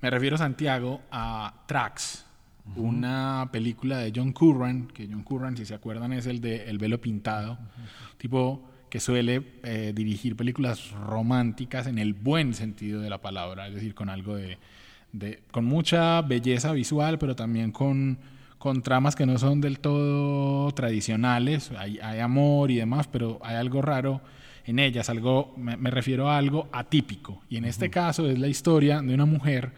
Me 0.00 0.10
refiero, 0.10 0.36
Santiago, 0.36 1.00
a 1.10 1.62
Tracks, 1.66 2.24
una 2.76 3.48
película 3.50 3.98
de 3.98 4.12
John 4.14 4.32
Curran, 4.32 4.88
que 4.88 5.08
John 5.10 5.22
Curran, 5.22 5.56
si 5.56 5.64
se 5.64 5.74
acuerdan, 5.74 6.12
es 6.12 6.26
el 6.26 6.40
de 6.40 6.68
El 6.68 6.78
velo 6.78 7.00
pintado, 7.00 7.58
tipo 8.18 8.62
que 8.90 9.00
suele 9.00 9.42
eh, 9.64 9.92
dirigir 9.94 10.36
películas 10.36 10.90
románticas 10.92 11.86
en 11.86 11.98
el 11.98 12.12
buen 12.14 12.54
sentido 12.54 13.00
de 13.00 13.10
la 13.10 13.18
palabra, 13.20 13.66
es 13.68 13.74
decir, 13.74 13.94
con 13.94 14.08
algo 14.08 14.36
de, 14.36 14.58
de- 15.12 15.42
con 15.50 15.64
mucha 15.64 16.22
belleza 16.22 16.72
visual, 16.72 17.18
pero 17.18 17.34
también 17.34 17.72
con, 17.72 18.18
con 18.66 18.82
tramas 18.82 19.14
que 19.14 19.26
no 19.26 19.38
son 19.38 19.60
del 19.60 19.78
todo 19.78 20.72
tradicionales, 20.72 21.70
hay, 21.78 22.00
hay 22.00 22.18
amor 22.18 22.72
y 22.72 22.74
demás, 22.74 23.06
pero 23.06 23.38
hay 23.44 23.54
algo 23.54 23.80
raro 23.80 24.20
en 24.64 24.80
ellas, 24.80 25.08
algo, 25.08 25.54
me, 25.56 25.76
me 25.76 25.88
refiero 25.88 26.28
a 26.28 26.36
algo 26.36 26.68
atípico. 26.72 27.44
Y 27.48 27.58
en 27.58 27.64
este 27.64 27.90
caso 27.90 28.28
es 28.28 28.40
la 28.40 28.48
historia 28.48 29.00
de 29.02 29.14
una 29.14 29.24
mujer, 29.24 29.70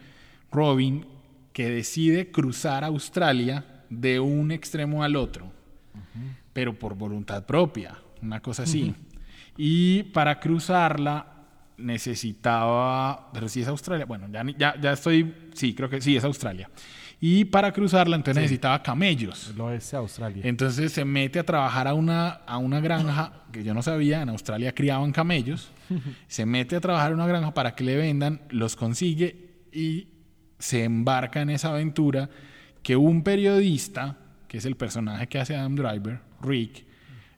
Robin, 0.51 1.05
que 1.53 1.69
decide 1.69 2.31
cruzar 2.31 2.83
Australia 2.83 3.63
de 3.91 4.19
un 4.19 4.51
extremo 4.51 5.03
al 5.03 5.17
otro, 5.17 5.51
pero 6.51 6.73
por 6.73 6.95
voluntad 6.95 7.45
propia, 7.45 7.93
una 8.23 8.39
cosa 8.39 8.63
así. 8.63 8.95
Y 9.55 10.01
para 10.01 10.39
cruzarla 10.39 11.27
necesitaba, 11.77 13.29
pero 13.33 13.47
si 13.47 13.61
es 13.61 13.67
Australia, 13.67 14.07
bueno, 14.07 14.25
ya, 14.57 14.81
ya 14.81 14.93
estoy, 14.93 15.31
sí, 15.53 15.75
creo 15.75 15.91
que 15.91 16.01
sí, 16.01 16.15
es 16.15 16.23
Australia. 16.23 16.71
Y 17.21 17.45
para 17.45 17.73
cruzarla 17.73 18.15
entonces 18.15 18.41
necesitaba 18.41 18.81
camellos. 18.81 19.51
El 19.53 19.61
oeste 19.61 19.91
de 19.91 19.97
Australia. 19.97 20.41
Entonces 20.45 20.91
se 20.93 21.03
mete 21.03 21.39
a 21.39 21.43
trabajar 21.43 21.87
a 21.87 21.93
una, 21.93 22.29
a 22.29 22.57
una 22.57 22.79
granja 22.79 23.43
que 23.51 23.63
yo 23.63 23.73
no 23.73 23.81
sabía, 23.81 24.21
en 24.21 24.29
Australia 24.29 24.73
criaban 24.73 25.11
camellos, 25.11 25.71
se 26.27 26.45
mete 26.45 26.77
a 26.77 26.81
trabajar 26.81 27.11
a 27.11 27.15
una 27.15 27.27
granja 27.27 27.53
para 27.53 27.75
que 27.75 27.83
le 27.83 27.97
vendan, 27.97 28.41
los 28.49 28.75
consigue 28.75 29.49
y 29.73 30.07
se 30.59 30.83
embarca 30.83 31.41
en 31.41 31.49
esa 31.49 31.69
aventura 31.69 32.29
que 32.83 32.95
un 32.95 33.23
periodista, 33.23 34.17
que 34.47 34.57
es 34.57 34.65
el 34.65 34.75
personaje 34.75 35.27
que 35.27 35.39
hace 35.39 35.55
Adam 35.55 35.75
Driver, 35.75 36.21
Rick, 36.41 36.85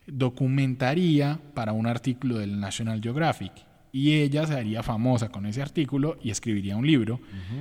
documentaría 0.06 1.40
para 1.54 1.74
un 1.74 1.88
artículo 1.88 2.38
del 2.38 2.60
National 2.60 3.02
Geographic. 3.02 3.52
Y 3.94 4.14
ella 4.22 4.46
se 4.48 4.54
haría 4.56 4.84
famosa 4.84 5.30
con 5.30 5.46
ese 5.46 5.62
artículo 5.62 6.18
y 6.24 6.30
escribiría 6.30 6.78
un 6.78 6.88
libro 6.88 7.20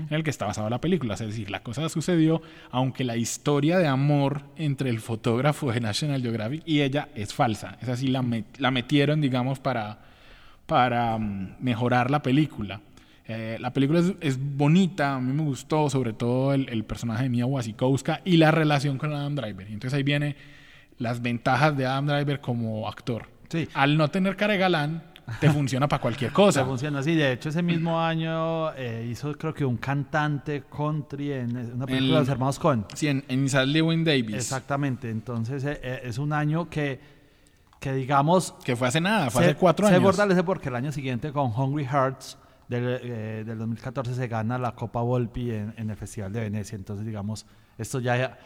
en 0.09 0.15
el 0.15 0.23
que 0.23 0.31
está 0.31 0.47
basada 0.47 0.71
la 0.71 0.81
película. 0.81 1.15
Es 1.15 1.21
decir, 1.21 1.51
la 1.51 1.63
cosa 1.63 1.89
sucedió, 1.89 2.41
aunque 2.71 3.03
la 3.03 3.17
historia 3.17 3.79
de 3.79 3.89
amor 3.89 4.43
entre 4.57 4.91
el 4.91 5.01
fotógrafo 5.01 5.73
de 5.73 5.81
National 5.81 6.23
Geographic 6.23 6.63
y 6.67 6.83
ella 6.83 7.09
es 7.17 7.35
falsa. 7.35 7.77
Es 7.83 7.89
así, 7.89 8.07
la, 8.07 8.23
met- 8.23 8.45
la 8.59 8.71
metieron, 8.71 9.21
digamos, 9.21 9.59
para, 9.59 9.99
para 10.67 11.19
mm, 11.19 11.57
mejorar 11.61 12.11
la 12.11 12.23
película. 12.23 12.81
Eh, 13.27 13.59
la 13.61 13.73
película 13.73 14.01
es, 14.01 14.13
es 14.21 14.39
bonita, 14.41 15.15
a 15.15 15.21
mí 15.21 15.33
me 15.33 15.43
gustó, 15.43 15.91
sobre 15.91 16.13
todo 16.13 16.53
el, 16.55 16.69
el 16.69 16.85
personaje 16.85 17.25
de 17.25 17.29
Mia 17.29 17.47
Wasikowska 17.47 18.21
y 18.25 18.37
la 18.37 18.51
relación 18.51 18.99
con 18.99 19.13
Adam 19.13 19.35
Driver. 19.35 19.67
Entonces 19.67 19.95
ahí 19.97 20.03
viene 20.03 20.37
las 20.99 21.23
ventajas 21.23 21.77
de 21.77 21.87
Adam 21.87 22.07
Driver 22.07 22.41
como 22.41 22.89
actor. 22.89 23.29
Sí. 23.49 23.69
Al 23.75 23.97
no 23.97 24.09
tener 24.09 24.37
cara 24.37 24.53
de 24.53 24.59
galán, 24.61 25.03
te 25.39 25.51
funciona 25.51 25.87
para 25.89 26.01
cualquier 26.03 26.33
cosa. 26.33 26.61
sea, 26.61 26.65
funciona 26.65 26.99
así. 27.01 27.15
De 27.15 27.33
hecho, 27.33 27.49
ese 27.51 27.63
mismo 27.63 28.01
año 28.01 28.73
eh, 28.75 29.07
hizo, 29.11 29.33
creo 29.37 29.53
que, 29.55 29.65
un 29.65 29.77
cantante 29.77 30.65
country 30.75 31.33
en 31.33 31.57
una 31.75 31.87
película 31.87 31.97
El- 31.97 32.07
de 32.09 32.19
los 32.21 32.29
hermanos 32.29 32.59
Cohen. 32.59 32.85
Sí, 32.95 33.09
en, 33.09 33.25
en 33.29 33.45
Isaac 33.45 33.67
Lewin 33.67 34.05
Davis. 34.05 34.35
Exactamente. 34.37 35.11
Entonces, 35.11 35.65
eh, 35.65 35.79
eh, 35.83 36.01
es 36.05 36.19
un 36.19 36.33
año 36.33 36.69
que, 36.71 37.01
que 37.79 37.93
digamos, 37.93 38.53
Que 38.65 38.77
fue 38.77 38.89
hace 38.89 39.01
nada, 39.01 39.31
fue 39.31 39.43
se, 39.45 39.51
hace 39.51 39.59
cuatro 39.59 39.87
se 39.87 39.95
años. 39.95 40.05
fortalece 40.05 40.43
porque 40.43 40.69
el 40.69 40.77
año 40.77 40.93
siguiente 40.93 41.33
con 41.33 41.53
Hungry 41.57 41.85
Hearts 41.87 42.37
del, 42.69 42.99
eh, 43.03 43.45
del 43.47 43.59
2014 43.59 44.15
se 44.15 44.29
gana 44.29 44.59
la 44.59 44.75
Copa 44.75 45.01
Volpi 45.03 45.51
en, 45.51 45.75
en 45.77 45.91
el 45.91 45.97
Festival 45.97 46.33
de 46.33 46.41
Venecia. 46.41 46.77
Entonces, 46.77 47.05
digamos, 47.07 47.47
esto 47.79 48.01
ya, 48.01 48.17
ya 48.17 48.39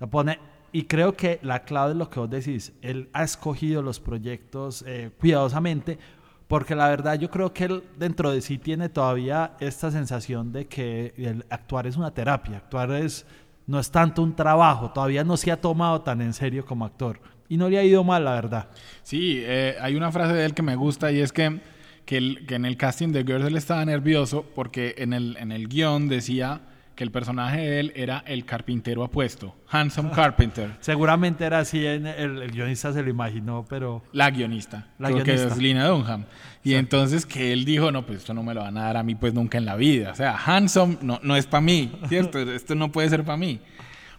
lo 0.00 0.08
pone. 0.08 0.38
Y 0.70 0.86
creo 0.86 1.16
que 1.16 1.38
la 1.42 1.60
clave 1.62 1.92
es 1.92 1.96
lo 1.96 2.10
que 2.10 2.18
vos 2.18 2.28
decís. 2.28 2.72
Él 2.82 3.08
ha 3.12 3.22
escogido 3.22 3.80
los 3.80 4.00
proyectos 4.00 4.82
eh, 4.88 5.12
cuidadosamente 5.20 5.98
porque 6.48 6.74
la 6.74 6.88
verdad 6.88 7.18
yo 7.18 7.30
creo 7.30 7.52
que 7.52 7.64
él 7.64 7.82
dentro 7.98 8.30
de 8.30 8.40
sí 8.40 8.58
tiene 8.58 8.88
todavía 8.88 9.52
esta 9.60 9.90
sensación 9.90 10.52
de 10.52 10.66
que 10.66 11.14
el 11.16 11.44
actuar 11.50 11.86
es 11.86 11.96
una 11.96 12.12
terapia. 12.12 12.58
Actuar 12.58 12.90
es, 12.92 13.26
no 13.66 13.78
es 13.80 13.90
tanto 13.90 14.22
un 14.22 14.36
trabajo. 14.36 14.90
Todavía 14.90 15.24
no 15.24 15.36
se 15.36 15.50
ha 15.50 15.60
tomado 15.60 16.02
tan 16.02 16.20
en 16.20 16.32
serio 16.34 16.64
como 16.66 16.84
actor. 16.84 17.20
Y 17.48 17.56
no 17.56 17.68
le 17.68 17.78
ha 17.78 17.84
ido 17.84 18.04
mal, 18.04 18.24
la 18.24 18.32
verdad. 18.34 18.68
Sí, 19.02 19.40
eh, 19.42 19.76
hay 19.80 19.96
una 19.96 20.12
frase 20.12 20.34
de 20.34 20.44
él 20.44 20.54
que 20.54 20.62
me 20.62 20.76
gusta 20.76 21.12
y 21.12 21.20
es 21.20 21.32
que, 21.32 21.60
que, 22.04 22.16
el- 22.18 22.46
que 22.46 22.54
en 22.56 22.64
el 22.64 22.76
casting 22.76 23.08
de 23.12 23.22
Girls 23.24 23.46
él 23.46 23.56
estaba 23.56 23.84
nervioso 23.84 24.44
porque 24.54 24.94
en 24.98 25.12
el, 25.12 25.36
en 25.38 25.50
el 25.52 25.68
guion 25.68 26.08
decía 26.08 26.60
que 26.94 27.04
el 27.04 27.10
personaje 27.10 27.58
de 27.58 27.80
él 27.80 27.92
era 27.96 28.22
el 28.26 28.44
carpintero 28.44 29.02
apuesto, 29.02 29.54
Handsome 29.68 30.10
Carpenter, 30.12 30.70
Seguramente 30.80 31.44
era 31.44 31.58
así, 31.60 31.84
en 31.84 32.06
el, 32.06 32.42
el 32.42 32.50
guionista 32.50 32.92
se 32.92 33.02
lo 33.02 33.10
imaginó, 33.10 33.64
pero 33.68 34.02
la 34.12 34.30
guionista, 34.30 34.88
La 34.98 35.08
creo 35.08 35.24
que 35.24 35.32
guionista. 35.32 35.54
es 35.54 35.60
Lina 35.60 35.86
Dunham. 35.88 36.24
Y 36.62 36.74
entonces 36.74 37.26
que 37.26 37.52
él 37.52 37.64
dijo, 37.64 37.90
no, 37.90 38.06
pues 38.06 38.20
esto 38.20 38.32
no 38.32 38.42
me 38.42 38.54
lo 38.54 38.62
van 38.62 38.78
a 38.78 38.84
dar 38.84 38.96
a 38.96 39.02
mí 39.02 39.14
pues 39.14 39.34
nunca 39.34 39.58
en 39.58 39.64
la 39.64 39.76
vida. 39.76 40.12
O 40.12 40.14
sea, 40.14 40.36
Handsome 40.36 40.98
no, 41.02 41.20
no 41.22 41.36
es 41.36 41.46
para 41.46 41.60
mí, 41.60 41.92
¿cierto? 42.08 42.38
esto 42.52 42.74
no 42.74 42.90
puede 42.90 43.08
ser 43.10 43.24
para 43.24 43.36
mí. 43.36 43.60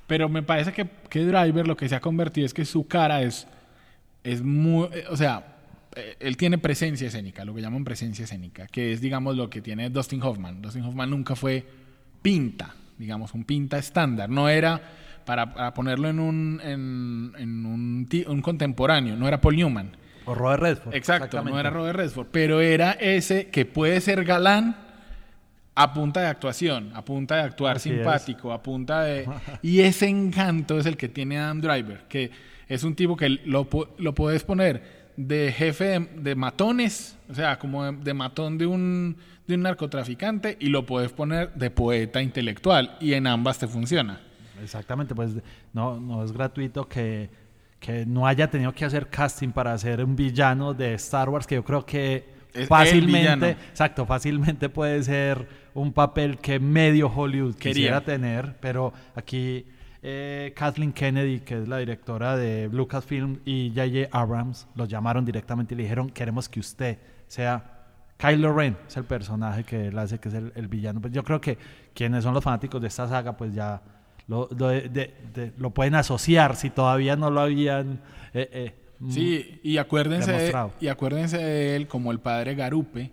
Pero 0.07 0.29
me 0.29 0.43
parece 0.43 0.71
que, 0.71 0.87
que 1.09 1.25
Driver 1.25 1.67
lo 1.67 1.75
que 1.75 1.89
se 1.89 1.95
ha 1.95 1.99
convertido 1.99 2.45
es 2.45 2.53
que 2.53 2.65
su 2.65 2.87
cara 2.87 3.23
es, 3.23 3.47
es 4.23 4.43
muy, 4.43 4.89
eh, 4.91 5.05
o 5.09 5.17
sea, 5.17 5.55
eh, 5.95 6.17
él 6.19 6.37
tiene 6.37 6.57
presencia 6.57 7.07
escénica, 7.07 7.45
lo 7.45 7.55
que 7.55 7.61
llaman 7.61 7.83
presencia 7.83 8.25
escénica, 8.25 8.67
que 8.67 8.91
es, 8.91 9.01
digamos, 9.01 9.35
lo 9.35 9.49
que 9.49 9.61
tiene 9.61 9.89
Dustin 9.89 10.21
Hoffman. 10.21 10.61
Dustin 10.61 10.83
Hoffman 10.83 11.09
nunca 11.09 11.35
fue 11.35 11.65
pinta, 12.25 12.73
digamos, 12.97 13.35
un 13.35 13.43
pinta 13.43 13.77
estándar. 13.77 14.27
No 14.31 14.49
era, 14.49 14.81
para, 15.25 15.53
para 15.53 15.75
ponerlo 15.75 16.09
en 16.09 16.19
un, 16.19 16.59
en, 16.63 17.33
en 17.37 17.65
un, 17.67 18.41
contemporáneo, 18.41 19.15
no 19.15 19.27
era 19.27 19.39
Paul 19.39 19.55
Newman. 19.55 19.91
o 20.25 20.33
Robert 20.33 20.63
Redford. 20.63 20.95
Exacto, 20.95 21.43
no 21.43 21.59
era 21.59 21.69
Robert 21.69 21.95
Redford, 21.95 22.29
pero 22.31 22.61
era 22.61 22.93
ese 22.93 23.49
que 23.49 23.65
puede 23.65 24.01
ser 24.01 24.25
galán 24.25 24.75
a 25.75 25.93
punta 25.93 26.21
de 26.21 26.27
actuación, 26.27 26.93
a 26.95 27.05
punta 27.05 27.35
de 27.35 27.41
actuar 27.43 27.75
Así 27.75 27.91
es. 27.91 27.97
simpático, 27.97 28.51
a 28.51 28.63
punta 28.63 29.03
de... 29.03 29.29
Y 29.61 29.81
ese 29.81 30.07
encanto 30.07 30.79
es 30.79 30.87
el 30.87 30.97
que 30.97 31.09
tiene 31.09 31.37
Adam 31.37 31.61
Driver, 31.61 32.05
que 32.09 32.31
es 32.67 32.83
un 32.83 32.95
tipo 32.95 33.15
que 33.15 33.29
lo, 33.29 33.67
lo 33.99 34.15
puedes 34.15 34.43
poner 34.43 35.04
de 35.17 35.51
jefe 35.51 35.85
de, 35.85 35.99
de 35.99 36.35
matones, 36.35 37.17
o 37.29 37.33
sea, 37.33 37.57
como 37.57 37.83
de, 37.83 37.91
de 37.97 38.13
matón 38.13 38.57
de 38.57 38.65
un, 38.65 39.17
de 39.47 39.55
un 39.55 39.61
narcotraficante, 39.61 40.57
y 40.59 40.67
lo 40.67 40.85
puedes 40.85 41.11
poner 41.11 41.53
de 41.53 41.69
poeta 41.69 42.21
intelectual, 42.21 42.97
y 42.99 43.13
en 43.13 43.27
ambas 43.27 43.59
te 43.59 43.67
funciona. 43.67 44.21
Exactamente, 44.61 45.13
pues 45.15 45.31
no, 45.73 45.99
no 45.99 46.23
es 46.23 46.31
gratuito 46.31 46.87
que, 46.87 47.29
que 47.79 48.05
no 48.05 48.25
haya 48.25 48.49
tenido 48.49 48.71
que 48.73 48.85
hacer 48.85 49.09
casting 49.09 49.49
para 49.49 49.77
ser 49.77 50.03
un 50.03 50.15
villano 50.15 50.73
de 50.73 50.93
Star 50.93 51.29
Wars, 51.29 51.45
que 51.45 51.55
yo 51.55 51.63
creo 51.63 51.85
que 51.85 52.25
Es 52.53 52.67
fácilmente, 52.67 53.51
exacto, 53.51 54.05
fácilmente 54.05 54.69
puede 54.69 55.03
ser 55.03 55.47
un 55.73 55.91
papel 55.91 56.37
que 56.37 56.57
medio 56.59 57.07
Hollywood 57.13 57.55
Quería. 57.55 57.73
quisiera 57.73 58.01
tener, 58.01 58.55
pero 58.61 58.93
aquí 59.13 59.65
eh, 60.07 60.53
Kathleen 60.55 60.93
Kennedy, 60.93 61.39
que 61.39 61.61
es 61.63 61.67
la 61.67 61.77
directora 61.79 62.37
de 62.37 62.69
Lucasfilm, 62.71 63.39
y 63.43 63.71
J.J. 63.75 64.07
Abrams 64.15 64.67
los 64.75 64.87
llamaron 64.87 65.25
directamente 65.25 65.73
y 65.73 65.77
le 65.77 65.83
dijeron, 65.83 66.11
queremos 66.11 66.47
que 66.47 66.59
usted 66.59 66.99
sea 67.27 67.71
Kylo 68.17 68.53
Ren, 68.55 68.77
es 68.87 68.95
el 68.97 69.05
personaje 69.05 69.63
que 69.63 69.87
él 69.87 69.97
hace, 69.97 70.19
que 70.19 70.29
es 70.29 70.35
el, 70.35 70.51
el 70.55 70.67
villano. 70.67 71.01
Pues 71.01 71.11
yo 71.11 71.23
creo 71.23 71.41
que 71.41 71.57
quienes 71.95 72.23
son 72.23 72.35
los 72.35 72.43
fanáticos 72.43 72.79
de 72.79 72.87
esta 72.87 73.07
saga, 73.09 73.35
pues 73.35 73.53
ya 73.55 73.81
lo, 74.27 74.47
lo 74.57 74.67
de- 74.67 74.89
de- 74.89 75.13
de- 75.33 75.53
lo 75.57 75.71
pueden 75.71 75.95
asociar 75.95 76.55
si 76.55 76.69
todavía 76.69 77.15
no 77.15 77.31
lo 77.31 77.41
habían... 77.41 77.99
eh, 78.33 78.49
eh, 78.53 78.75
mm, 78.99 79.11
Sí, 79.11 79.59
y 79.63 79.77
acuérdense, 79.77 80.31
de, 80.31 80.47
y 80.81 80.87
acuérdense 80.87 81.37
de 81.39 81.75
él 81.75 81.87
como 81.87 82.11
el 82.11 82.19
padre 82.19 82.53
Garupe 82.53 83.11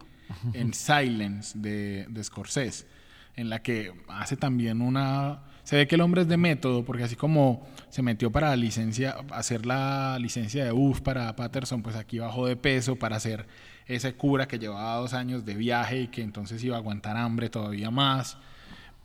en 0.53 0.75
Silence 0.75 1.59
de, 1.59 2.07
de 2.11 2.23
Scorsese, 2.25 2.87
en 3.35 3.49
la 3.49 3.63
que 3.63 3.93
hace 4.09 4.37
también 4.37 4.83
una... 4.83 5.43
Se 5.65 5.77
ve 5.77 5.87
que 5.87 5.95
el 5.95 6.01
hombre 6.01 6.23
es 6.23 6.29
de 6.29 6.37
método, 6.37 6.85
porque 6.85 7.05
así 7.05 7.17
como 7.17 7.67
se 7.89 8.03
metió 8.03 8.33
para 8.33 8.51
la 8.51 8.57
licencia, 8.57 9.17
hacer 9.31 9.65
la 9.65 10.19
licencia 10.19 10.65
de 10.65 10.73
UF 10.73 11.01
para 11.01 11.35
Patterson, 11.37 11.83
pues 11.83 11.95
aquí 11.97 12.19
bajó 12.19 12.47
de 12.47 12.57
peso 12.57 12.97
para 12.97 13.17
hacer 13.17 13.47
ese 13.87 14.15
cura 14.15 14.49
que 14.49 14.59
llevaba 14.59 14.97
dos 14.97 15.15
años 15.15 15.45
de 15.45 15.55
viaje 15.55 16.01
y 16.03 16.09
que 16.09 16.23
entonces 16.23 16.63
iba 16.65 16.77
a 16.77 16.79
aguantar 16.81 17.17
hambre 17.17 17.49
todavía 17.49 17.91
más. 17.91 18.39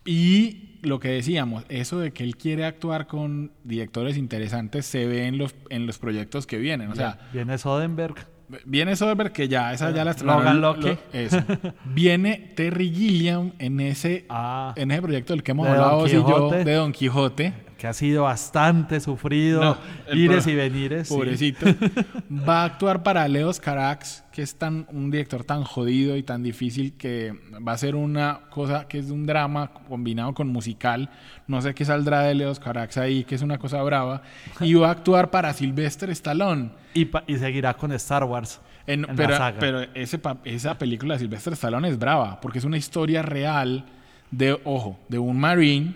Y 0.06 0.80
lo 0.84 1.00
que 1.00 1.10
decíamos, 1.10 1.66
eso 1.68 2.00
de 2.00 2.12
que 2.12 2.24
él 2.24 2.38
quiere 2.38 2.66
actuar 2.66 3.08
con 3.08 3.52
directores 3.66 4.16
interesantes 4.16 4.86
se 4.86 5.06
ve 5.06 5.28
en 5.28 5.38
los, 5.38 5.54
en 5.70 5.86
los 5.86 5.98
proyectos 6.00 6.48
que 6.48 6.58
vienen. 6.58 6.90
O 6.90 6.96
sea, 6.96 7.20
viene 7.34 7.58
Soderbergh. 7.58 8.37
Viene 8.66 8.96
Soderbergh, 8.96 9.32
que 9.32 9.48
ya 9.48 9.74
esa 9.74 9.92
ya 9.92 10.04
la 10.06 10.14
Logan 10.14 10.62
lo- 10.62 10.74
Lucky. 10.76 10.98
eso. 11.14 11.38
Viene 11.86 12.54
Terry 12.56 12.90
Gilliam 12.94 13.52
en 13.60 13.80
ese, 13.80 14.26
Ah. 14.30 14.74
en 14.76 14.92
ese 14.92 15.02
proyecto 15.02 15.34
del 15.34 15.44
que 15.44 15.52
hemos 15.52 15.66
De 15.68 15.74
hablado 15.74 16.08
y 16.08 16.12
yo, 16.12 16.50
de 16.52 16.74
Don 16.74 16.92
Quijote. 16.92 17.54
Que 17.78 17.88
ha 17.88 17.94
sido 17.94 18.24
bastante 18.24 19.00
sufrido, 19.00 19.62
No, 19.64 19.78
ires 20.16 20.44
pro- 20.44 20.52
y 20.52 20.56
venires. 20.56 21.08
sí. 21.08 21.14
Pobrecito. 21.14 21.66
Va 22.48 22.64
a 22.64 22.66
actuar 22.66 23.04
para 23.04 23.28
Leos 23.28 23.60
Carax, 23.60 24.24
que 24.32 24.42
es 24.42 24.56
tan, 24.56 24.86
un 24.92 25.12
director 25.12 25.44
tan 25.44 25.64
jodido 25.64 26.18
y 26.18 26.24
tan 26.24 26.44
difícil 26.44 26.94
que 26.94 27.34
va 27.66 27.72
a 27.74 27.78
ser 27.78 27.96
una 27.96 28.42
cosa 28.50 28.88
que 28.88 29.00
es 29.00 29.10
un 29.10 29.26
drama 29.26 29.72
combinado 29.88 30.34
con 30.34 30.48
musical. 30.48 31.10
No 31.48 31.62
sé 31.62 31.74
qué 31.74 31.86
saldrá 31.86 32.22
de 32.22 32.36
Leos 32.36 32.60
Carax 32.60 32.98
ahí, 32.98 33.24
que 33.24 33.36
es 33.36 33.42
una 33.42 33.58
cosa 33.58 33.82
brava. 33.84 34.22
Y 34.60 34.74
va 34.74 34.90
a 34.90 34.92
actuar 34.92 35.30
para 35.32 35.54
Sylvester 35.54 36.10
Stallone. 36.12 36.70
Y, 36.94 37.06
pa- 37.06 37.24
y 37.28 37.38
seguirá 37.38 37.76
con 37.76 37.92
Star 37.94 38.24
Wars. 38.24 38.60
En- 38.88 39.02
en 39.02 39.08
la 39.08 39.16
pero 39.16 39.38
saga. 39.38 39.60
pero 39.60 39.82
ese, 39.94 40.20
esa 40.46 40.78
película 40.78 41.14
de 41.16 41.20
Sylvester 41.20 41.54
Stallone 41.54 41.90
es 41.90 42.00
brava, 42.00 42.40
porque 42.42 42.60
es 42.60 42.64
una 42.66 42.78
historia 42.78 43.22
real 43.22 43.86
de, 44.32 44.60
ojo, 44.64 45.00
de 45.10 45.20
un 45.20 45.40
marine 45.40 45.94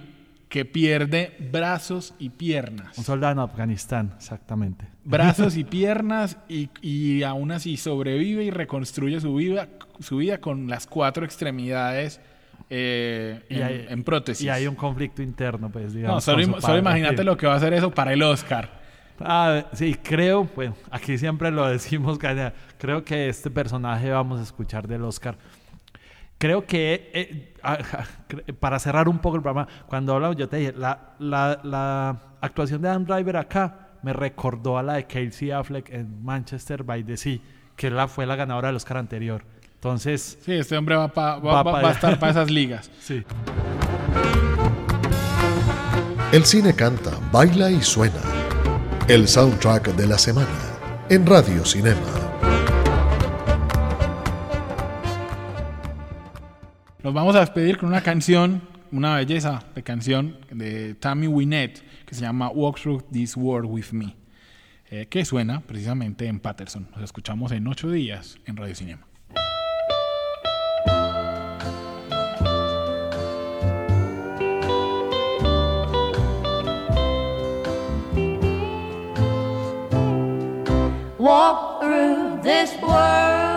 que 0.52 0.66
pierde 0.66 1.38
brazos 1.50 2.14
y 2.20 2.28
piernas. 2.30 2.98
Un 2.98 3.06
soldado 3.06 3.32
en 3.32 3.40
Afganistán, 3.40 4.12
exactamente. 4.18 4.86
brazos 5.06 5.56
y 5.56 5.64
piernas 5.78 6.38
y, 6.50 6.70
y 6.82 7.24
aún 7.24 7.54
así 7.54 7.78
sobrevive 7.78 8.44
y 8.44 8.52
reconstruye 8.52 9.22
su 9.22 9.34
vida, 9.34 9.70
su 10.02 10.18
vida 10.18 10.40
con 10.40 10.68
las 10.68 10.88
cuatro 10.88 11.24
extremidades 11.24 12.20
eh, 12.70 13.42
Y 13.50 13.56
en, 13.56 13.64
hay- 13.64 13.86
en 13.90 14.04
prótesis. 14.04 14.46
Y 14.46 14.50
hay 14.50 14.68
un 14.68 14.76
conflicto 14.76 15.22
interno, 15.24 15.70
pues, 15.72 15.94
digamos. 15.94 16.28
no, 16.28 16.60
solo, 16.62 16.78
imagínate 16.78 17.20
sí. 17.20 17.24
lo 17.24 17.38
que 17.38 17.48
va 17.48 17.54
a 17.54 17.58
hacer 17.58 17.74
eso 17.74 17.90
para 17.92 18.12
el 18.12 18.22
Oscar. 18.22 18.82
Ah, 19.22 19.66
sí, 19.72 19.96
creo, 20.04 20.50
bueno, 20.56 20.76
aquí 20.90 21.18
siempre 21.18 21.50
lo 21.52 21.66
decimos, 21.68 22.20
creo 22.78 23.06
que 23.06 23.30
este 23.30 23.50
personaje 23.50 24.10
vamos 24.10 24.40
a 24.42 24.44
escuchar 24.44 24.86
del 24.88 25.04
Oscar. 25.04 25.38
Creo 26.42 26.66
que, 26.66 27.12
eh, 27.14 27.54
ah, 27.62 27.78
ah, 27.94 28.06
para 28.60 28.80
cerrar 28.80 29.08
un 29.08 29.20
poco 29.20 29.36
el 29.36 29.44
programa, 29.44 29.68
cuando 29.88 30.16
hablamos, 30.16 30.38
yo 30.38 30.50
te 30.50 30.58
dije, 30.58 30.74
la, 30.76 31.14
la, 31.20 31.60
la 31.64 32.18
actuación 32.42 32.82
de 32.82 32.90
Adam 32.90 33.06
Driver 33.06 33.38
acá 33.38 33.90
me 34.02 34.12
recordó 34.12 34.80
a 34.80 34.82
la 34.82 34.94
de 34.96 35.06
Casey 35.06 35.52
Affleck 35.52 35.92
en 35.92 36.24
Manchester 36.26 36.82
by 36.84 37.04
the 37.04 37.16
Sea, 37.16 37.38
que 37.76 37.92
la, 37.92 38.08
fue 38.08 38.26
la 38.26 38.36
ganadora 38.36 38.70
del 38.70 38.78
Oscar 38.78 38.98
anterior. 38.98 39.44
Entonces, 39.76 40.40
Sí, 40.44 40.54
este 40.54 40.76
hombre 40.78 40.96
va, 40.96 41.10
pa- 41.10 41.38
va- 41.38 41.54
Va 41.54 41.54
va- 41.54 41.64
pa 41.64 41.72
va 41.74 41.78
a 41.78 41.82
allá. 41.82 41.92
estar 41.92 42.18
para 42.20 42.32
esas 42.32 42.50
ligas. 42.50 42.90
sí. 43.00 43.24
El 46.32 46.46
cine 46.46 46.74
canta, 46.74 47.12
baila 47.32 47.70
y 47.70 47.82
suena. 47.84 48.22
El 49.08 49.28
soundtrack 49.28 49.90
de 49.96 50.08
la 50.08 50.18
semana 50.18 50.48
en 51.10 51.26
Radio 51.28 51.64
Cinema. 51.66 52.00
Los 57.04 57.16
vamos 57.16 57.36
a 57.36 57.40
despedir 57.40 57.80
con 57.80 57.90
una 57.90 58.02
canción, 58.02 58.62
una 58.92 59.16
belleza 59.16 59.64
de 59.74 59.82
canción 59.82 60.38
de 60.52 60.94
Tammy 60.94 61.26
Wynette 61.26 61.82
que 62.06 62.14
se 62.14 62.22
llama 62.22 62.50
Walk 62.50 62.80
Through 62.80 63.06
This 63.12 63.36
World 63.36 63.68
With 63.72 63.92
Me, 63.92 64.16
eh, 64.92 65.08
que 65.08 65.26
suena 65.26 65.62
precisamente 65.62 66.28
en 66.28 66.40
Patterson. 66.40 66.88
Nos 66.92 67.04
escuchamos 67.04 67.52
en 67.54 67.66
ocho 67.68 67.90
días 67.90 68.38
en 68.46 68.56
Radio 68.56 68.76
Cinema. 68.76 69.08
Walk 81.18 81.82
through 81.82 82.42
this 82.44 82.74
world. 82.84 83.51